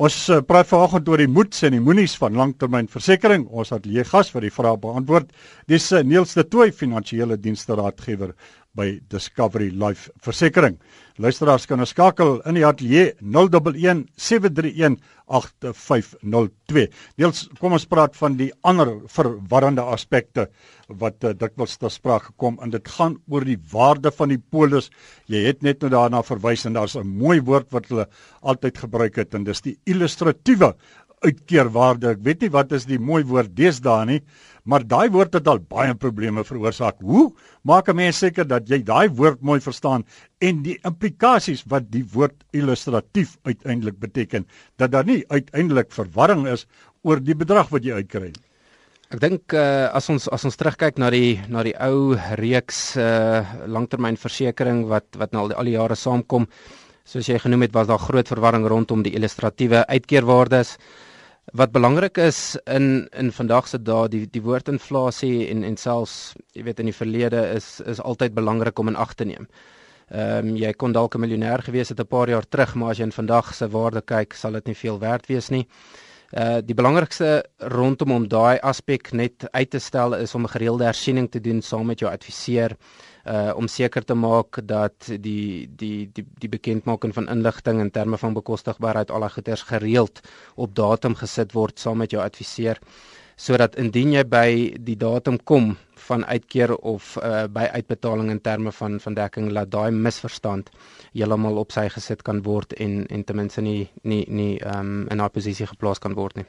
Ons 0.00 0.14
uh, 0.32 0.40
praat 0.40 0.68
vanoggend 0.70 1.08
oor 1.08 1.20
die 1.20 1.28
moeds 1.28 1.66
en 1.66 1.74
die 1.76 1.82
moenies 1.84 2.14
van 2.16 2.36
langtermynversekering. 2.38 3.44
Ons 3.52 3.74
het 3.74 3.84
leë 3.84 4.06
gas 4.08 4.30
vir 4.32 4.46
die 4.46 4.52
vrae 4.54 4.78
beantwoord. 4.80 5.28
Dis 5.68 5.90
uh, 5.92 6.00
Niels 6.00 6.32
de 6.38 6.46
Tooy, 6.48 6.72
finansiële 6.72 7.36
dienste 7.36 7.76
raadgewer 7.76 8.32
by 8.76 9.00
Discovery 9.12 9.70
Life 9.70 10.10
Versekering. 10.24 10.78
Luisteraars 11.20 11.66
kan 11.68 11.84
skakel 11.84 12.38
in 12.48 12.56
die 12.56 12.64
ateljee 12.64 13.12
011 13.20 14.06
731 14.16 14.96
8502. 15.32 16.86
Deels 17.20 17.44
kom 17.60 17.76
ons 17.76 17.86
praat 17.88 18.16
van 18.16 18.36
die 18.38 18.50
ander 18.68 18.94
verwarrende 19.12 19.84
aspekte 19.84 20.48
wat 20.88 21.24
uh, 21.24 21.34
dikwels 21.36 21.76
ter 21.80 21.92
sprake 21.92 22.32
kom 22.40 22.58
en 22.64 22.72
dit 22.72 22.88
gaan 22.96 23.18
oor 23.28 23.44
die 23.48 23.58
waarde 23.72 24.12
van 24.12 24.32
die 24.32 24.40
polis. 24.40 24.90
Jy 25.28 25.44
het 25.46 25.62
net 25.62 25.84
nou 25.84 25.92
daarna 25.92 26.24
verwys 26.26 26.66
en 26.68 26.76
daar's 26.76 26.96
'n 26.96 27.06
mooi 27.06 27.40
woord 27.40 27.72
wat 27.72 27.88
hulle 27.88 28.08
altyd 28.42 28.78
gebruik 28.78 29.16
het 29.16 29.34
en 29.34 29.44
dis 29.44 29.60
die 29.60 29.78
illustratiewe 29.86 30.74
uitkeerwaarde. 31.26 32.14
Ek 32.16 32.22
weet 32.26 32.44
nie 32.44 32.52
wat 32.54 32.72
is 32.76 32.86
die 32.88 32.98
mooi 32.98 33.22
woord 33.28 33.54
deesdae 33.56 34.06
nie, 34.08 34.20
maar 34.64 34.84
daai 34.86 35.10
woord 35.10 35.34
het 35.38 35.48
al 35.50 35.58
baie 35.58 35.94
probleme 35.98 36.44
veroorsaak. 36.46 37.00
Hoe 37.02 37.32
maak 37.64 37.88
'n 37.88 37.96
mens 37.96 38.18
seker 38.18 38.46
dat 38.46 38.68
jy 38.68 38.82
daai 38.82 39.08
woord 39.08 39.42
mooi 39.42 39.60
verstaan 39.60 40.04
en 40.40 40.62
die 40.62 40.78
implikasies 40.84 41.64
wat 41.66 41.90
die 41.90 42.04
woord 42.12 42.44
illustratief 42.52 43.38
uiteindelik 43.44 43.98
beteken 43.98 44.46
dat 44.76 44.90
daar 44.90 45.04
nie 45.04 45.24
uiteindelik 45.28 45.92
verwarring 45.92 46.46
is 46.46 46.66
oor 47.02 47.20
die 47.20 47.34
bedrag 47.34 47.68
wat 47.70 47.84
jy 47.84 47.92
uitkry 47.92 48.30
nie. 48.30 48.46
Ek 49.12 49.20
dink 49.20 49.52
uh, 49.52 49.92
as 49.92 50.08
ons 50.08 50.24
as 50.32 50.44
ons 50.48 50.56
terugkyk 50.56 50.96
na 50.96 51.10
die 51.12 51.36
na 51.52 51.60
die 51.62 51.74
ou 51.76 52.16
reeks 52.40 52.96
uh, 52.96 53.44
langtermynversekering 53.68 54.86
wat 54.88 55.18
wat 55.20 55.34
nou 55.36 55.42
al 55.42 55.52
die, 55.52 55.56
al 55.60 55.68
die 55.68 55.74
jare 55.76 55.98
saamkom, 56.00 56.46
soos 57.04 57.28
jy 57.28 57.36
genoem 57.42 57.66
het, 57.66 57.74
was 57.76 57.90
daar 57.90 58.00
groot 58.00 58.28
verwarring 58.32 58.64
rondom 58.64 59.02
die 59.04 59.12
illustratiewe 59.12 59.84
uitkeerwaardes. 59.84 60.78
Wat 61.50 61.72
belangrik 61.72 62.16
is 62.18 62.56
in 62.64 63.08
in 63.10 63.32
vandag 63.32 63.66
se 63.68 63.78
dae 63.82 64.08
die 64.08 64.26
die 64.30 64.42
woord 64.42 64.68
inflasie 64.68 65.48
en 65.50 65.64
en 65.64 65.76
selfs 65.76 66.34
jy 66.54 66.62
weet 66.62 66.78
in 66.78 66.86
die 66.86 66.94
verlede 66.94 67.42
is 67.56 67.80
is 67.80 68.00
altyd 68.00 68.34
belangrik 68.34 68.78
om 68.78 68.88
in 68.88 68.96
ag 68.96 69.14
te 69.14 69.24
neem. 69.24 69.48
Ehm 70.10 70.48
um, 70.48 70.56
jy 70.56 70.72
kon 70.72 70.92
dalk 70.92 71.14
'n 71.14 71.20
miljonair 71.20 71.62
gewees 71.62 71.88
het 71.88 72.00
'n 72.00 72.06
paar 72.06 72.28
jaar 72.28 72.48
terug, 72.48 72.74
maar 72.74 72.90
as 72.90 72.98
jy 72.98 73.04
in 73.04 73.12
vandag 73.12 73.54
se 73.54 73.68
waarde 73.68 74.00
kyk, 74.00 74.34
sal 74.34 74.52
dit 74.52 74.66
nie 74.66 74.74
veel 74.74 74.98
werd 74.98 75.26
wees 75.26 75.50
nie. 75.50 75.66
Uh 76.32 76.60
die 76.64 76.74
belangrikste 76.74 77.44
rondom 77.58 78.12
om 78.12 78.28
daai 78.28 78.58
aspek 78.60 79.12
net 79.12 79.48
uit 79.52 79.70
te 79.70 79.78
stel 79.78 80.14
is 80.14 80.34
om 80.34 80.42
'n 80.44 80.54
gereelde 80.54 80.84
hersiening 80.84 81.30
te 81.30 81.40
doen 81.40 81.62
saam 81.62 81.86
met 81.86 81.98
jou 81.98 82.12
adviseur 82.12 82.76
uh 83.24 83.52
om 83.56 83.68
seker 83.68 84.04
te 84.04 84.14
maak 84.14 84.58
dat 84.66 85.06
die 85.06 85.68
die 85.76 86.10
die 86.12 86.26
die 86.42 86.48
bekendmaking 86.48 87.14
van 87.14 87.28
inligting 87.28 87.80
in 87.80 87.90
terme 87.90 88.18
van 88.18 88.34
bekostigbaarheid 88.34 89.10
al 89.10 89.20
die 89.20 89.34
goeders 89.36 89.62
gereeld 89.62 90.20
op 90.54 90.74
datum 90.74 91.14
gesit 91.14 91.52
word 91.52 91.78
saam 91.78 91.98
met 91.98 92.10
jou 92.10 92.22
adviseur 92.22 92.78
sodat 93.36 93.76
indien 93.76 94.12
jy 94.12 94.24
by 94.24 94.48
die 94.78 94.96
datum 94.96 95.38
kom 95.44 95.76
van 96.08 96.24
uitkeer 96.26 96.74
of 96.76 97.16
uh, 97.22 97.44
by 97.46 97.68
uitbetaling 97.72 98.30
in 98.30 98.40
terme 98.40 98.72
van 98.72 98.98
van 99.00 99.14
dekking 99.14 99.50
laat 99.50 99.70
daai 99.70 99.90
misverstand 99.90 100.70
heeltemal 101.12 101.62
op 101.62 101.72
sy 101.72 101.88
gesit 101.88 102.22
kan 102.22 102.42
word 102.42 102.72
en 102.72 103.06
en 103.06 103.24
ten 103.24 103.36
minste 103.36 103.62
nie 103.62 103.90
nie 104.02 104.24
nie 104.28 104.58
um, 104.74 105.06
in 105.08 105.20
'n 105.22 105.30
posisie 105.30 105.66
geplaas 105.66 105.98
kan 105.98 106.14
word 106.14 106.36
nie. 106.36 106.46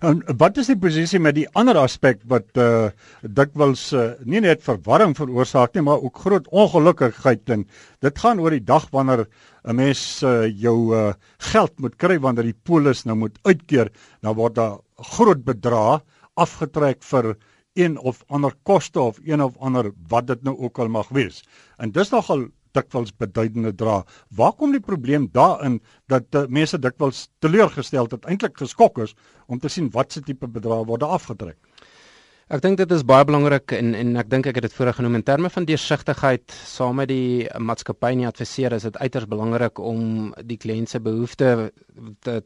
En 0.00 0.22
wat 0.40 0.58
is 0.58 0.70
die 0.70 0.78
posisie 0.78 1.20
met 1.22 1.36
die 1.36 1.46
ander 1.58 1.78
aspek 1.78 2.22
wat 2.30 2.58
uh 2.58 2.90
dikwels 3.22 3.90
uh, 3.92 4.12
nie 4.24 4.40
net 4.42 4.64
verwarring 4.64 5.14
veroorsaak 5.18 5.74
nie, 5.76 5.84
maar 5.86 6.02
ook 6.02 6.22
groot 6.24 6.48
ongelukkigheid 6.50 7.52
en 7.54 7.66
dit 8.02 8.22
gaan 8.24 8.40
oor 8.40 8.56
die 8.56 8.64
dag 8.64 8.88
wanneer 8.90 9.26
'n 9.64 9.76
mens 9.76 10.22
uh, 10.22 10.48
jou 10.48 10.94
uh, 10.96 11.12
geld 11.52 11.78
moet 11.78 11.96
kry 11.96 12.18
wanneer 12.18 12.50
die 12.50 12.60
polis 12.64 13.04
nou 13.04 13.16
moet 13.16 13.38
uitkeer, 13.44 13.92
dan 14.22 14.34
word 14.34 14.54
daar 14.54 14.80
groot 14.96 15.44
bedrag 15.44 16.02
afgetrek 16.34 17.02
vir 17.02 17.36
een 17.74 17.98
of 17.98 18.24
ander 18.28 18.54
koste 18.62 19.00
of 19.00 19.18
een 19.24 19.42
of 19.42 19.56
ander 19.58 19.92
wat 20.08 20.26
dit 20.26 20.42
nou 20.42 20.56
ook 20.58 20.78
al 20.78 20.88
mag 20.88 21.08
wees. 21.08 21.44
En 21.78 21.92
dis 21.92 22.10
nogal 22.10 22.48
dikwels 22.76 23.12
beduidende 23.16 23.72
dra. 23.74 24.00
Waar 24.36 24.52
kom 24.58 24.74
die 24.74 24.82
probleem 24.84 25.28
daarin 25.32 25.80
dat 26.12 26.28
uh, 26.34 26.46
mense 26.48 26.78
dikwels 26.78 27.28
teleurgestel 27.44 28.10
het, 28.10 28.26
eintlik 28.26 28.58
geskok 28.60 29.02
is 29.06 29.16
om 29.46 29.58
te 29.58 29.68
sien 29.68 29.90
watse 29.94 30.22
tipe 30.22 30.48
bedrag 30.48 30.86
word 30.90 31.06
afgetrek? 31.06 31.58
Ek 32.50 32.64
dink 32.64 32.80
dit 32.80 32.90
is 32.90 33.04
baie 33.06 33.22
belangrik 33.22 33.70
en 33.76 33.92
en 33.94 34.16
ek 34.18 34.30
dink 34.30 34.48
ek 34.50 34.56
het 34.58 34.64
dit 34.66 34.72
voorheen 34.74 34.96
genoem 34.96 35.20
in 35.20 35.24
terme 35.28 35.50
van 35.54 35.68
deursigtigheid 35.68 36.50
saam 36.66 36.98
met 36.98 37.06
die 37.12 37.46
maatskappy 37.62 38.10
nie 38.18 38.26
adviseer 38.26 38.74
is 38.74 38.88
dit 38.88 38.98
uiters 38.98 39.28
belangrik 39.30 39.78
om 39.78 40.32
die 40.42 40.58
kliënt 40.58 40.90
se 40.90 40.98
behoeftes 40.98 41.70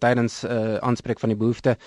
tydens 0.04 0.43
uh, 0.45 0.76
aanspreek 0.85 1.25
van 1.25 1.33
die 1.33 1.40
behoefte 1.40 1.78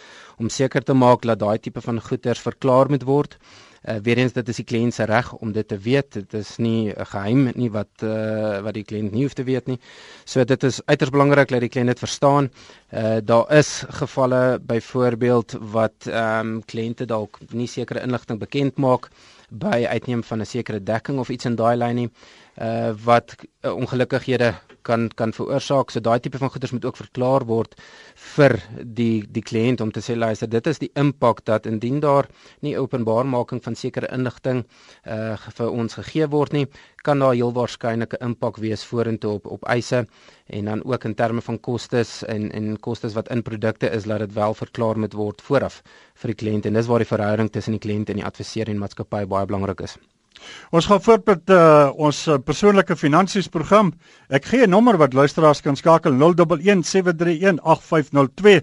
om 0.42 0.50
seker 0.50 0.82
te 0.82 0.98
maak 0.98 1.30
dat 1.30 1.44
daai 1.46 1.62
tipe 1.62 1.84
van 1.86 2.02
goederes 2.02 2.42
verklaar 2.42 2.90
moet 2.90 3.06
word. 3.06 3.38
Uh, 3.38 3.67
weer 4.04 4.18
eens 4.18 4.34
dit 4.34 4.50
is 4.50 4.56
die 4.60 4.66
kliënt 4.66 4.94
se 4.94 5.06
reg 5.08 5.34
om 5.34 5.52
dit 5.52 5.68
te 5.68 5.78
weet. 5.78 6.14
Dit 6.14 6.34
is 6.34 6.58
nie 6.58 6.92
'n 6.92 7.06
geheim 7.06 7.52
nie 7.56 7.70
wat 7.72 8.04
uh, 8.04 8.60
wat 8.62 8.74
die 8.74 8.84
kliënt 8.84 9.12
nie 9.12 9.24
hoef 9.24 9.34
te 9.34 9.44
weet 9.44 9.68
nie. 9.68 9.80
So 10.26 10.44
dit 10.44 10.64
is 10.64 10.82
uiters 10.86 11.10
belangrik 11.10 11.48
dat 11.50 11.60
die 11.60 11.70
kliënt 11.70 11.88
dit 11.88 12.00
verstaan. 12.00 12.52
Uh, 12.94 13.18
daar 13.24 13.52
is 13.58 13.84
gevalle 13.88 14.60
byvoorbeeld 14.60 15.58
wat 15.72 16.08
ehm 16.08 16.48
um, 16.48 16.64
kliënte 16.66 17.06
dalk 17.06 17.40
nie 17.52 17.68
sekere 17.68 18.02
inligting 18.02 18.40
bekend 18.40 18.78
maak 18.78 19.10
by 19.50 19.86
uitneem 19.88 20.24
van 20.24 20.42
'n 20.42 20.46
sekere 20.46 20.84
dekking 20.84 21.20
of 21.20 21.30
iets 21.30 21.46
in 21.46 21.56
daai 21.56 21.76
lyn 21.78 21.96
nie 21.96 22.10
uh 22.62 22.94
wat 23.06 23.36
uh, 23.38 23.74
ongelukkighede 23.74 24.54
kan 24.88 25.08
kan 25.20 25.34
veroorsaak. 25.36 25.92
So 25.92 26.02
daai 26.04 26.20
tipe 26.24 26.40
van 26.42 26.52
goederes 26.54 26.74
moet 26.76 26.86
ook 26.86 27.00
verklaar 27.00 27.46
word 27.50 27.76
vir 28.36 28.56
die 29.00 29.26
die 29.38 29.44
kliënt 29.50 29.84
om 29.84 29.92
te 29.92 30.04
sê 30.06 30.16
luister, 30.16 30.50
dit 30.50 30.68
is 30.72 30.82
die 30.84 30.92
impak 31.04 31.44
dat 31.50 31.68
indien 31.70 32.00
daar 32.04 32.30
nie 32.66 32.76
openbaarmaking 32.80 33.64
van 33.68 33.76
sekere 33.76 34.12
inligting 34.18 34.64
uh 35.06 35.36
vir 35.60 35.70
ons 35.70 36.00
gegee 36.00 36.28
word 36.34 36.54
nie, 36.54 36.66
kan 37.04 37.20
daar 37.24 37.36
heel 37.36 37.54
waarskynlik 37.54 38.14
'n 38.18 38.26
impak 38.32 38.58
wees 38.64 38.84
vorentoe 38.86 39.38
op 39.40 39.48
op 39.58 39.70
eise 39.76 40.06
en 40.48 40.66
dan 40.66 40.84
ook 40.86 41.06
in 41.06 41.16
terme 41.16 41.42
van 41.42 41.60
kostes 41.60 42.24
en 42.24 42.52
en 42.52 42.80
kostes 42.80 43.14
wat 43.14 43.30
in 43.30 43.44
produkte 43.44 43.90
is, 43.90 44.06
laat 44.06 44.20
dit 44.20 44.34
wel 44.34 44.54
verklaar 44.54 45.00
moet 45.00 45.14
word 45.14 45.42
vooraf 45.42 45.82
vir 46.16 46.34
die 46.34 46.40
kliënt 46.44 46.66
en 46.66 46.74
dis 46.74 46.88
waar 46.88 47.00
die 47.00 47.14
verhouding 47.16 47.50
tussen 47.52 47.74
die 47.74 47.86
kliënt 47.88 48.10
en 48.10 48.16
die 48.16 48.26
adviseur 48.26 48.70
en 48.70 48.80
maatskappy 48.80 49.26
baie 49.26 49.46
belangrik 49.46 49.82
is. 49.82 49.98
Ons 50.72 50.86
gaan 50.86 51.02
voort 51.02 51.26
met 51.26 51.50
uh, 51.50 51.92
ons 51.96 52.28
uh, 52.28 52.38
persoonlike 52.38 52.96
finansies 52.96 53.48
program. 53.48 53.94
Ek 54.30 54.46
gee 54.46 54.66
'n 54.66 54.70
nommer 54.70 54.98
wat 54.98 55.14
luisteraars 55.14 55.62
kan 55.62 55.76
skakel 55.76 56.14
0117318502. 56.14 58.62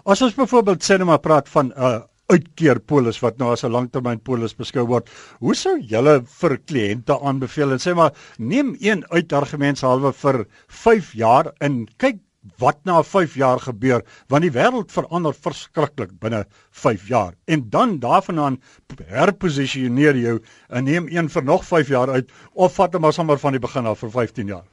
As 0.05 0.21
ons 0.21 0.35
byvoorbeeld 0.35 0.83
sê 0.83 0.97
net 0.97 1.07
maar 1.07 1.19
praat 1.19 1.49
van 1.49 1.67
'n 1.67 1.73
uh, 1.77 2.01
uitkeerpolis 2.31 3.19
wat 3.23 3.37
nou 3.37 3.51
as 3.51 3.63
'n 3.63 3.71
langtermynpolis 3.71 4.55
beskou 4.55 4.85
word. 4.87 5.09
Hoe 5.39 5.55
sou 5.55 5.79
julle 5.79 6.21
vir 6.39 6.57
kliënte 6.57 7.19
aanbeveel 7.19 7.71
en 7.71 7.79
sê 7.79 7.93
maar 7.95 8.11
neem 8.37 8.75
een 8.79 9.03
uitargumentshalwe 9.09 10.13
vir 10.13 10.45
5 10.67 11.13
jaar 11.13 11.53
en 11.59 11.87
kyk 11.97 12.19
wat 12.57 12.79
na 12.83 13.03
5 13.03 13.35
jaar 13.35 13.59
gebeur 13.59 14.01
want 14.27 14.45
die 14.45 14.53
wêreld 14.53 14.91
verander 14.91 15.33
verskriklik 15.33 16.15
binne 16.19 16.45
5 16.71 17.07
jaar. 17.07 17.33
En 17.45 17.69
dan 17.69 17.99
daarvandaan 17.99 18.61
herposisioneer 19.05 20.17
jou 20.17 20.39
en 20.69 20.83
neem 20.83 21.07
een 21.09 21.29
vir 21.29 21.43
nog 21.43 21.65
5 21.65 21.87
jaar 21.87 22.09
uit 22.09 22.31
of 22.53 22.73
vat 22.73 22.93
hom 22.93 23.01
maar 23.01 23.13
sommer 23.13 23.39
van 23.39 23.51
die 23.51 23.61
begin 23.61 23.85
af 23.85 23.99
vir 23.99 24.11
15 24.11 24.47
jaar. 24.47 24.65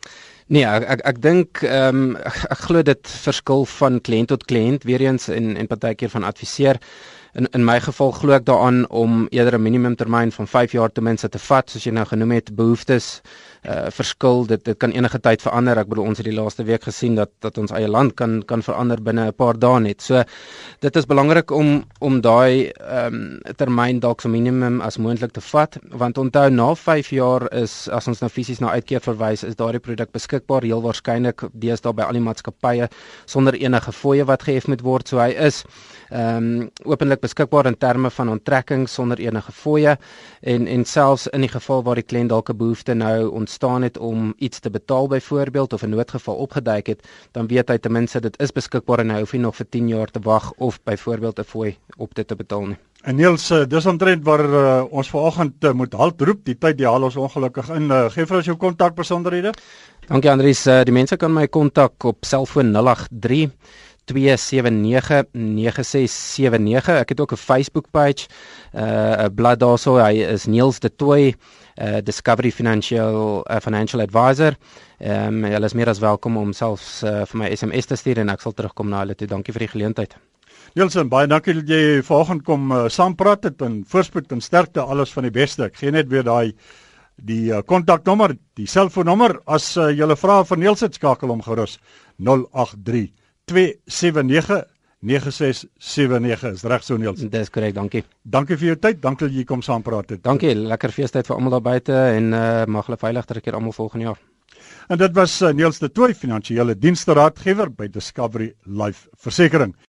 Nee, 0.49 0.65
ek 0.65 0.85
ek, 0.89 1.01
ek 1.05 1.19
dink 1.21 1.61
ehm 1.61 1.97
um, 1.97 2.17
ek, 2.17 2.37
ek 2.55 2.61
glo 2.65 2.83
dit 2.83 3.11
verskil 3.25 3.67
van 3.69 3.99
kliënt 4.01 4.31
tot 4.33 4.47
kliënt. 4.49 4.87
Weer 4.89 5.03
eens 5.05 5.29
en 5.29 5.57
en 5.61 5.69
partykeer 5.69 6.09
van 6.09 6.25
adviseer. 6.25 6.81
In 7.37 7.51
in 7.53 7.67
my 7.69 7.77
geval 7.85 8.15
glo 8.17 8.33
ek 8.33 8.47
daaraan 8.49 8.87
om 8.89 9.27
eerder 9.29 9.59
'n 9.59 9.63
minimum 9.63 9.97
termyn 9.97 10.33
van 10.33 10.49
5 10.49 10.73
jaar 10.73 10.93
ten 10.93 11.05
minste 11.05 11.29
te 11.29 11.39
vat. 11.39 11.71
Soos 11.71 11.85
jy 11.85 11.93
nou 11.93 12.07
genoem 12.07 12.31
het 12.31 12.55
behoeftes 12.57 13.21
uh 13.65 13.91
verskil. 13.91 14.47
Dit 14.47 14.65
dit 14.65 14.79
kan 14.79 14.93
enige 14.93 15.19
tyd 15.21 15.43
verander. 15.43 15.79
Ek 15.79 15.89
bedoel 15.89 16.05
ons 16.13 16.19
het 16.19 16.27
die 16.27 16.35
laaste 16.37 16.65
week 16.65 16.85
gesien 16.87 17.15
dat 17.19 17.31
dat 17.41 17.59
ons 17.59 17.73
eie 17.73 17.89
land 17.89 18.15
kan 18.15 18.43
kan 18.47 18.63
verander 18.63 19.03
binne 19.03 19.27
'n 19.29 19.35
paar 19.35 19.59
dae 19.59 19.81
net. 19.81 20.03
So 20.03 20.23
dit 20.81 20.97
is 20.97 21.07
belangrik 21.07 21.51
om 21.51 21.85
om 22.01 22.21
daai 22.21 22.71
ehm 22.71 23.15
um, 23.15 23.41
termyn 23.57 24.01
dalk 24.01 24.21
so 24.21 24.29
minimum 24.29 24.81
as 24.81 24.99
moontlik 24.99 25.33
te 25.33 25.41
vat 25.41 25.79
want 25.91 26.19
onthou 26.19 26.51
na 26.51 26.75
5 26.75 27.11
jaar 27.11 27.49
is 27.53 27.89
as 27.89 28.09
ons 28.09 28.21
nou 28.21 28.31
fisies 28.31 28.61
na 28.61 28.71
uitkeer 28.71 29.01
verwys 29.01 29.45
is 29.45 29.57
daardie 29.57 29.81
produk 29.81 30.13
beskikbaar 30.13 30.63
heel 30.63 30.83
waarskynlik 30.83 31.43
deesdae 31.53 31.93
by 31.93 32.03
al 32.03 32.13
die 32.13 32.21
maatskappye 32.21 32.89
sonder 33.27 33.55
enige 33.55 33.93
fooie 33.93 34.25
wat 34.25 34.43
gehef 34.43 34.67
moet 34.69 34.83
word. 34.83 35.09
So 35.09 35.19
hy 35.19 35.31
is 35.31 35.65
ehm 36.11 36.37
um, 36.37 36.71
openlik 36.85 37.21
beskikbaar 37.21 37.67
in 37.67 37.77
terme 37.77 38.11
van 38.11 38.29
onttrekking 38.29 38.89
sonder 38.89 39.19
enige 39.21 39.53
fooie 39.53 39.97
en 40.41 40.67
en 40.67 40.85
selfs 40.85 41.27
in 41.27 41.41
die 41.41 41.53
geval 41.53 41.83
waar 41.83 42.01
die 42.01 42.07
kliënt 42.07 42.29
dalk 42.33 42.51
'n 42.51 42.57
behoefte 42.57 42.95
nou 42.95 43.31
ontstaan 43.49 43.83
het 43.83 43.99
om 43.99 44.35
iets 44.37 44.59
te 44.59 44.71
betaal 44.71 45.07
byvoorbeeld 45.09 45.73
of 45.73 45.83
'n 45.83 45.89
noodgeval 45.89 46.35
opgeduik 46.35 46.87
het, 46.87 47.09
dan 47.33 47.47
weet 47.47 47.69
hy 47.69 47.79
ten 47.79 47.93
minste 47.93 48.21
dit 48.21 48.41
is 48.41 48.53
beskikbaar 48.53 48.99
en 48.99 49.11
hy 49.11 49.19
hoef 49.19 49.33
nie 49.33 49.41
nog 49.41 49.57
vir 49.57 49.69
10 49.69 49.89
jaar 49.89 50.11
te 50.11 50.21
wag 50.21 50.53
of 50.57 50.83
byvoorbeeld 50.83 51.39
'n 51.39 51.45
fooi 51.45 51.77
op 51.97 52.15
dit 52.15 52.29
te 52.29 52.37
betaal 52.37 52.67
nie. 52.67 52.77
En 53.03 53.15
Niels, 53.15 53.51
eh, 53.51 53.65
dis 53.67 53.87
omtrent 53.87 54.25
waar 54.25 54.45
uh, 54.45 54.85
ons 54.91 55.11
vanoggend 55.11 55.65
uh, 55.65 55.73
moet 55.73 55.93
halt 55.93 56.21
roep. 56.21 56.45
Die 56.45 56.59
tyd 56.59 56.79
die 56.79 56.87
haal 56.87 57.03
ons 57.03 57.17
ongelukkig 57.17 57.71
in. 57.71 57.83
Uh, 57.83 58.11
Geef 58.11 58.29
vir 58.29 58.37
ons 58.37 58.47
jou 58.47 58.57
kontakbesonderhede. 58.57 59.53
Dankie 60.09 60.31
Andries. 60.31 60.67
Uh, 60.67 60.83
die 60.83 60.93
mense 60.93 61.17
kan 61.17 61.33
my 61.33 61.47
kontak 61.47 62.05
op 62.05 62.17
selfoon 62.25 62.73
083 62.73 63.51
0765369679. 64.13 64.17
Ek 66.99 67.09
het 67.09 67.21
ook 67.21 67.33
'n 67.33 67.37
Facebook 67.37 67.91
page, 67.91 68.27
uh 68.75 69.25
'n 69.25 69.35
blad 69.35 69.59
daarso. 69.61 69.97
Hy 69.97 70.13
is 70.13 70.47
Niels 70.47 70.79
de 70.79 70.95
Tooi, 70.95 71.35
uh 71.77 71.99
Discovery 72.03 72.51
Financial 72.51 73.45
uh, 73.51 73.57
Financial 73.61 74.01
Advisor. 74.03 74.57
Ehm 74.99 75.45
um, 75.45 75.45
hulle 75.45 75.65
is 75.65 75.73
meer 75.73 75.89
as 75.89 75.99
welkom 75.99 76.37
om 76.37 76.53
selfs 76.53 77.03
uh, 77.03 77.25
vir 77.25 77.39
my 77.39 77.55
SMS 77.55 77.87
te 77.87 77.97
stuur 77.97 78.19
en 78.19 78.29
ek 78.29 78.41
sal 78.41 78.53
terugkom 78.53 78.89
na 78.89 78.99
hulle 78.99 79.15
toe. 79.15 79.29
Dankie 79.29 79.53
vir 79.53 79.61
die 79.61 79.69
geleentheid. 79.69 80.17
Nielsen, 80.75 81.09
baie 81.09 81.27
dankie 81.27 81.55
dat 81.55 81.69
jy 81.69 82.03
vanoggend 82.03 82.43
kom 82.45 82.73
uh, 82.73 82.89
saampraat 82.89 83.45
het 83.45 83.63
en 83.63 83.85
voorspoed 83.87 84.33
en 84.33 84.41
sterkte 84.41 84.81
alles 84.81 85.13
van 85.13 85.23
die 85.23 85.31
beste. 85.31 85.65
Ek 85.65 85.77
gee 85.77 85.91
net 85.91 86.09
weer 86.09 86.23
daai 86.23 86.53
die 87.17 87.63
kontaknommer, 87.63 88.31
uh, 88.31 88.37
die 88.55 88.67
selfoonnommer 88.67 89.39
as 89.47 89.77
uh, 89.77 89.91
jy 89.91 90.07
'n 90.07 90.17
vraag 90.17 90.47
vir 90.49 90.59
Nielsen 90.59 90.93
skakel 90.93 91.29
hom 91.29 91.43
gerus 91.43 91.79
083 92.19 93.13
0765366961 93.53 94.77
9679 94.99 96.53
is 96.57 96.65
reg 96.67 96.83
so 96.83 96.97
Niels. 96.99 97.21
Dis 97.31 97.51
korrek, 97.55 97.75
dankie. 97.77 98.03
Dankie 98.27 98.57
vir 98.59 98.73
jou 98.73 98.79
tyd. 98.83 98.99
Dankie 99.03 99.29
dat 99.29 99.37
jy 99.37 99.45
kom 99.47 99.63
saam 99.63 99.85
praat 99.87 100.11
het. 100.17 100.25
Dankie, 100.25 100.57
lekker 100.59 100.91
feestyd 100.95 101.29
vir 101.29 101.37
almal 101.37 101.55
daar 101.55 101.67
buite 101.69 101.95
en 101.95 102.33
uh, 102.35 102.65
mag 102.67 102.89
hulle 102.91 102.99
veilig 102.99 103.29
terugkeer 103.29 103.55
almal 103.55 103.77
volgende 103.77 104.09
jaar. 104.11 104.19
En 104.91 104.99
dit 104.99 105.15
was 105.15 105.37
uh, 105.43 105.53
Niels 105.55 105.79
de 105.79 105.91
Tooy, 105.93 106.17
finansiële 106.19 106.75
dienste 106.75 107.15
raadgewer 107.15 107.71
by 107.71 107.87
Discovery 107.95 108.51
Life 108.67 109.07
Versekering. 109.23 109.77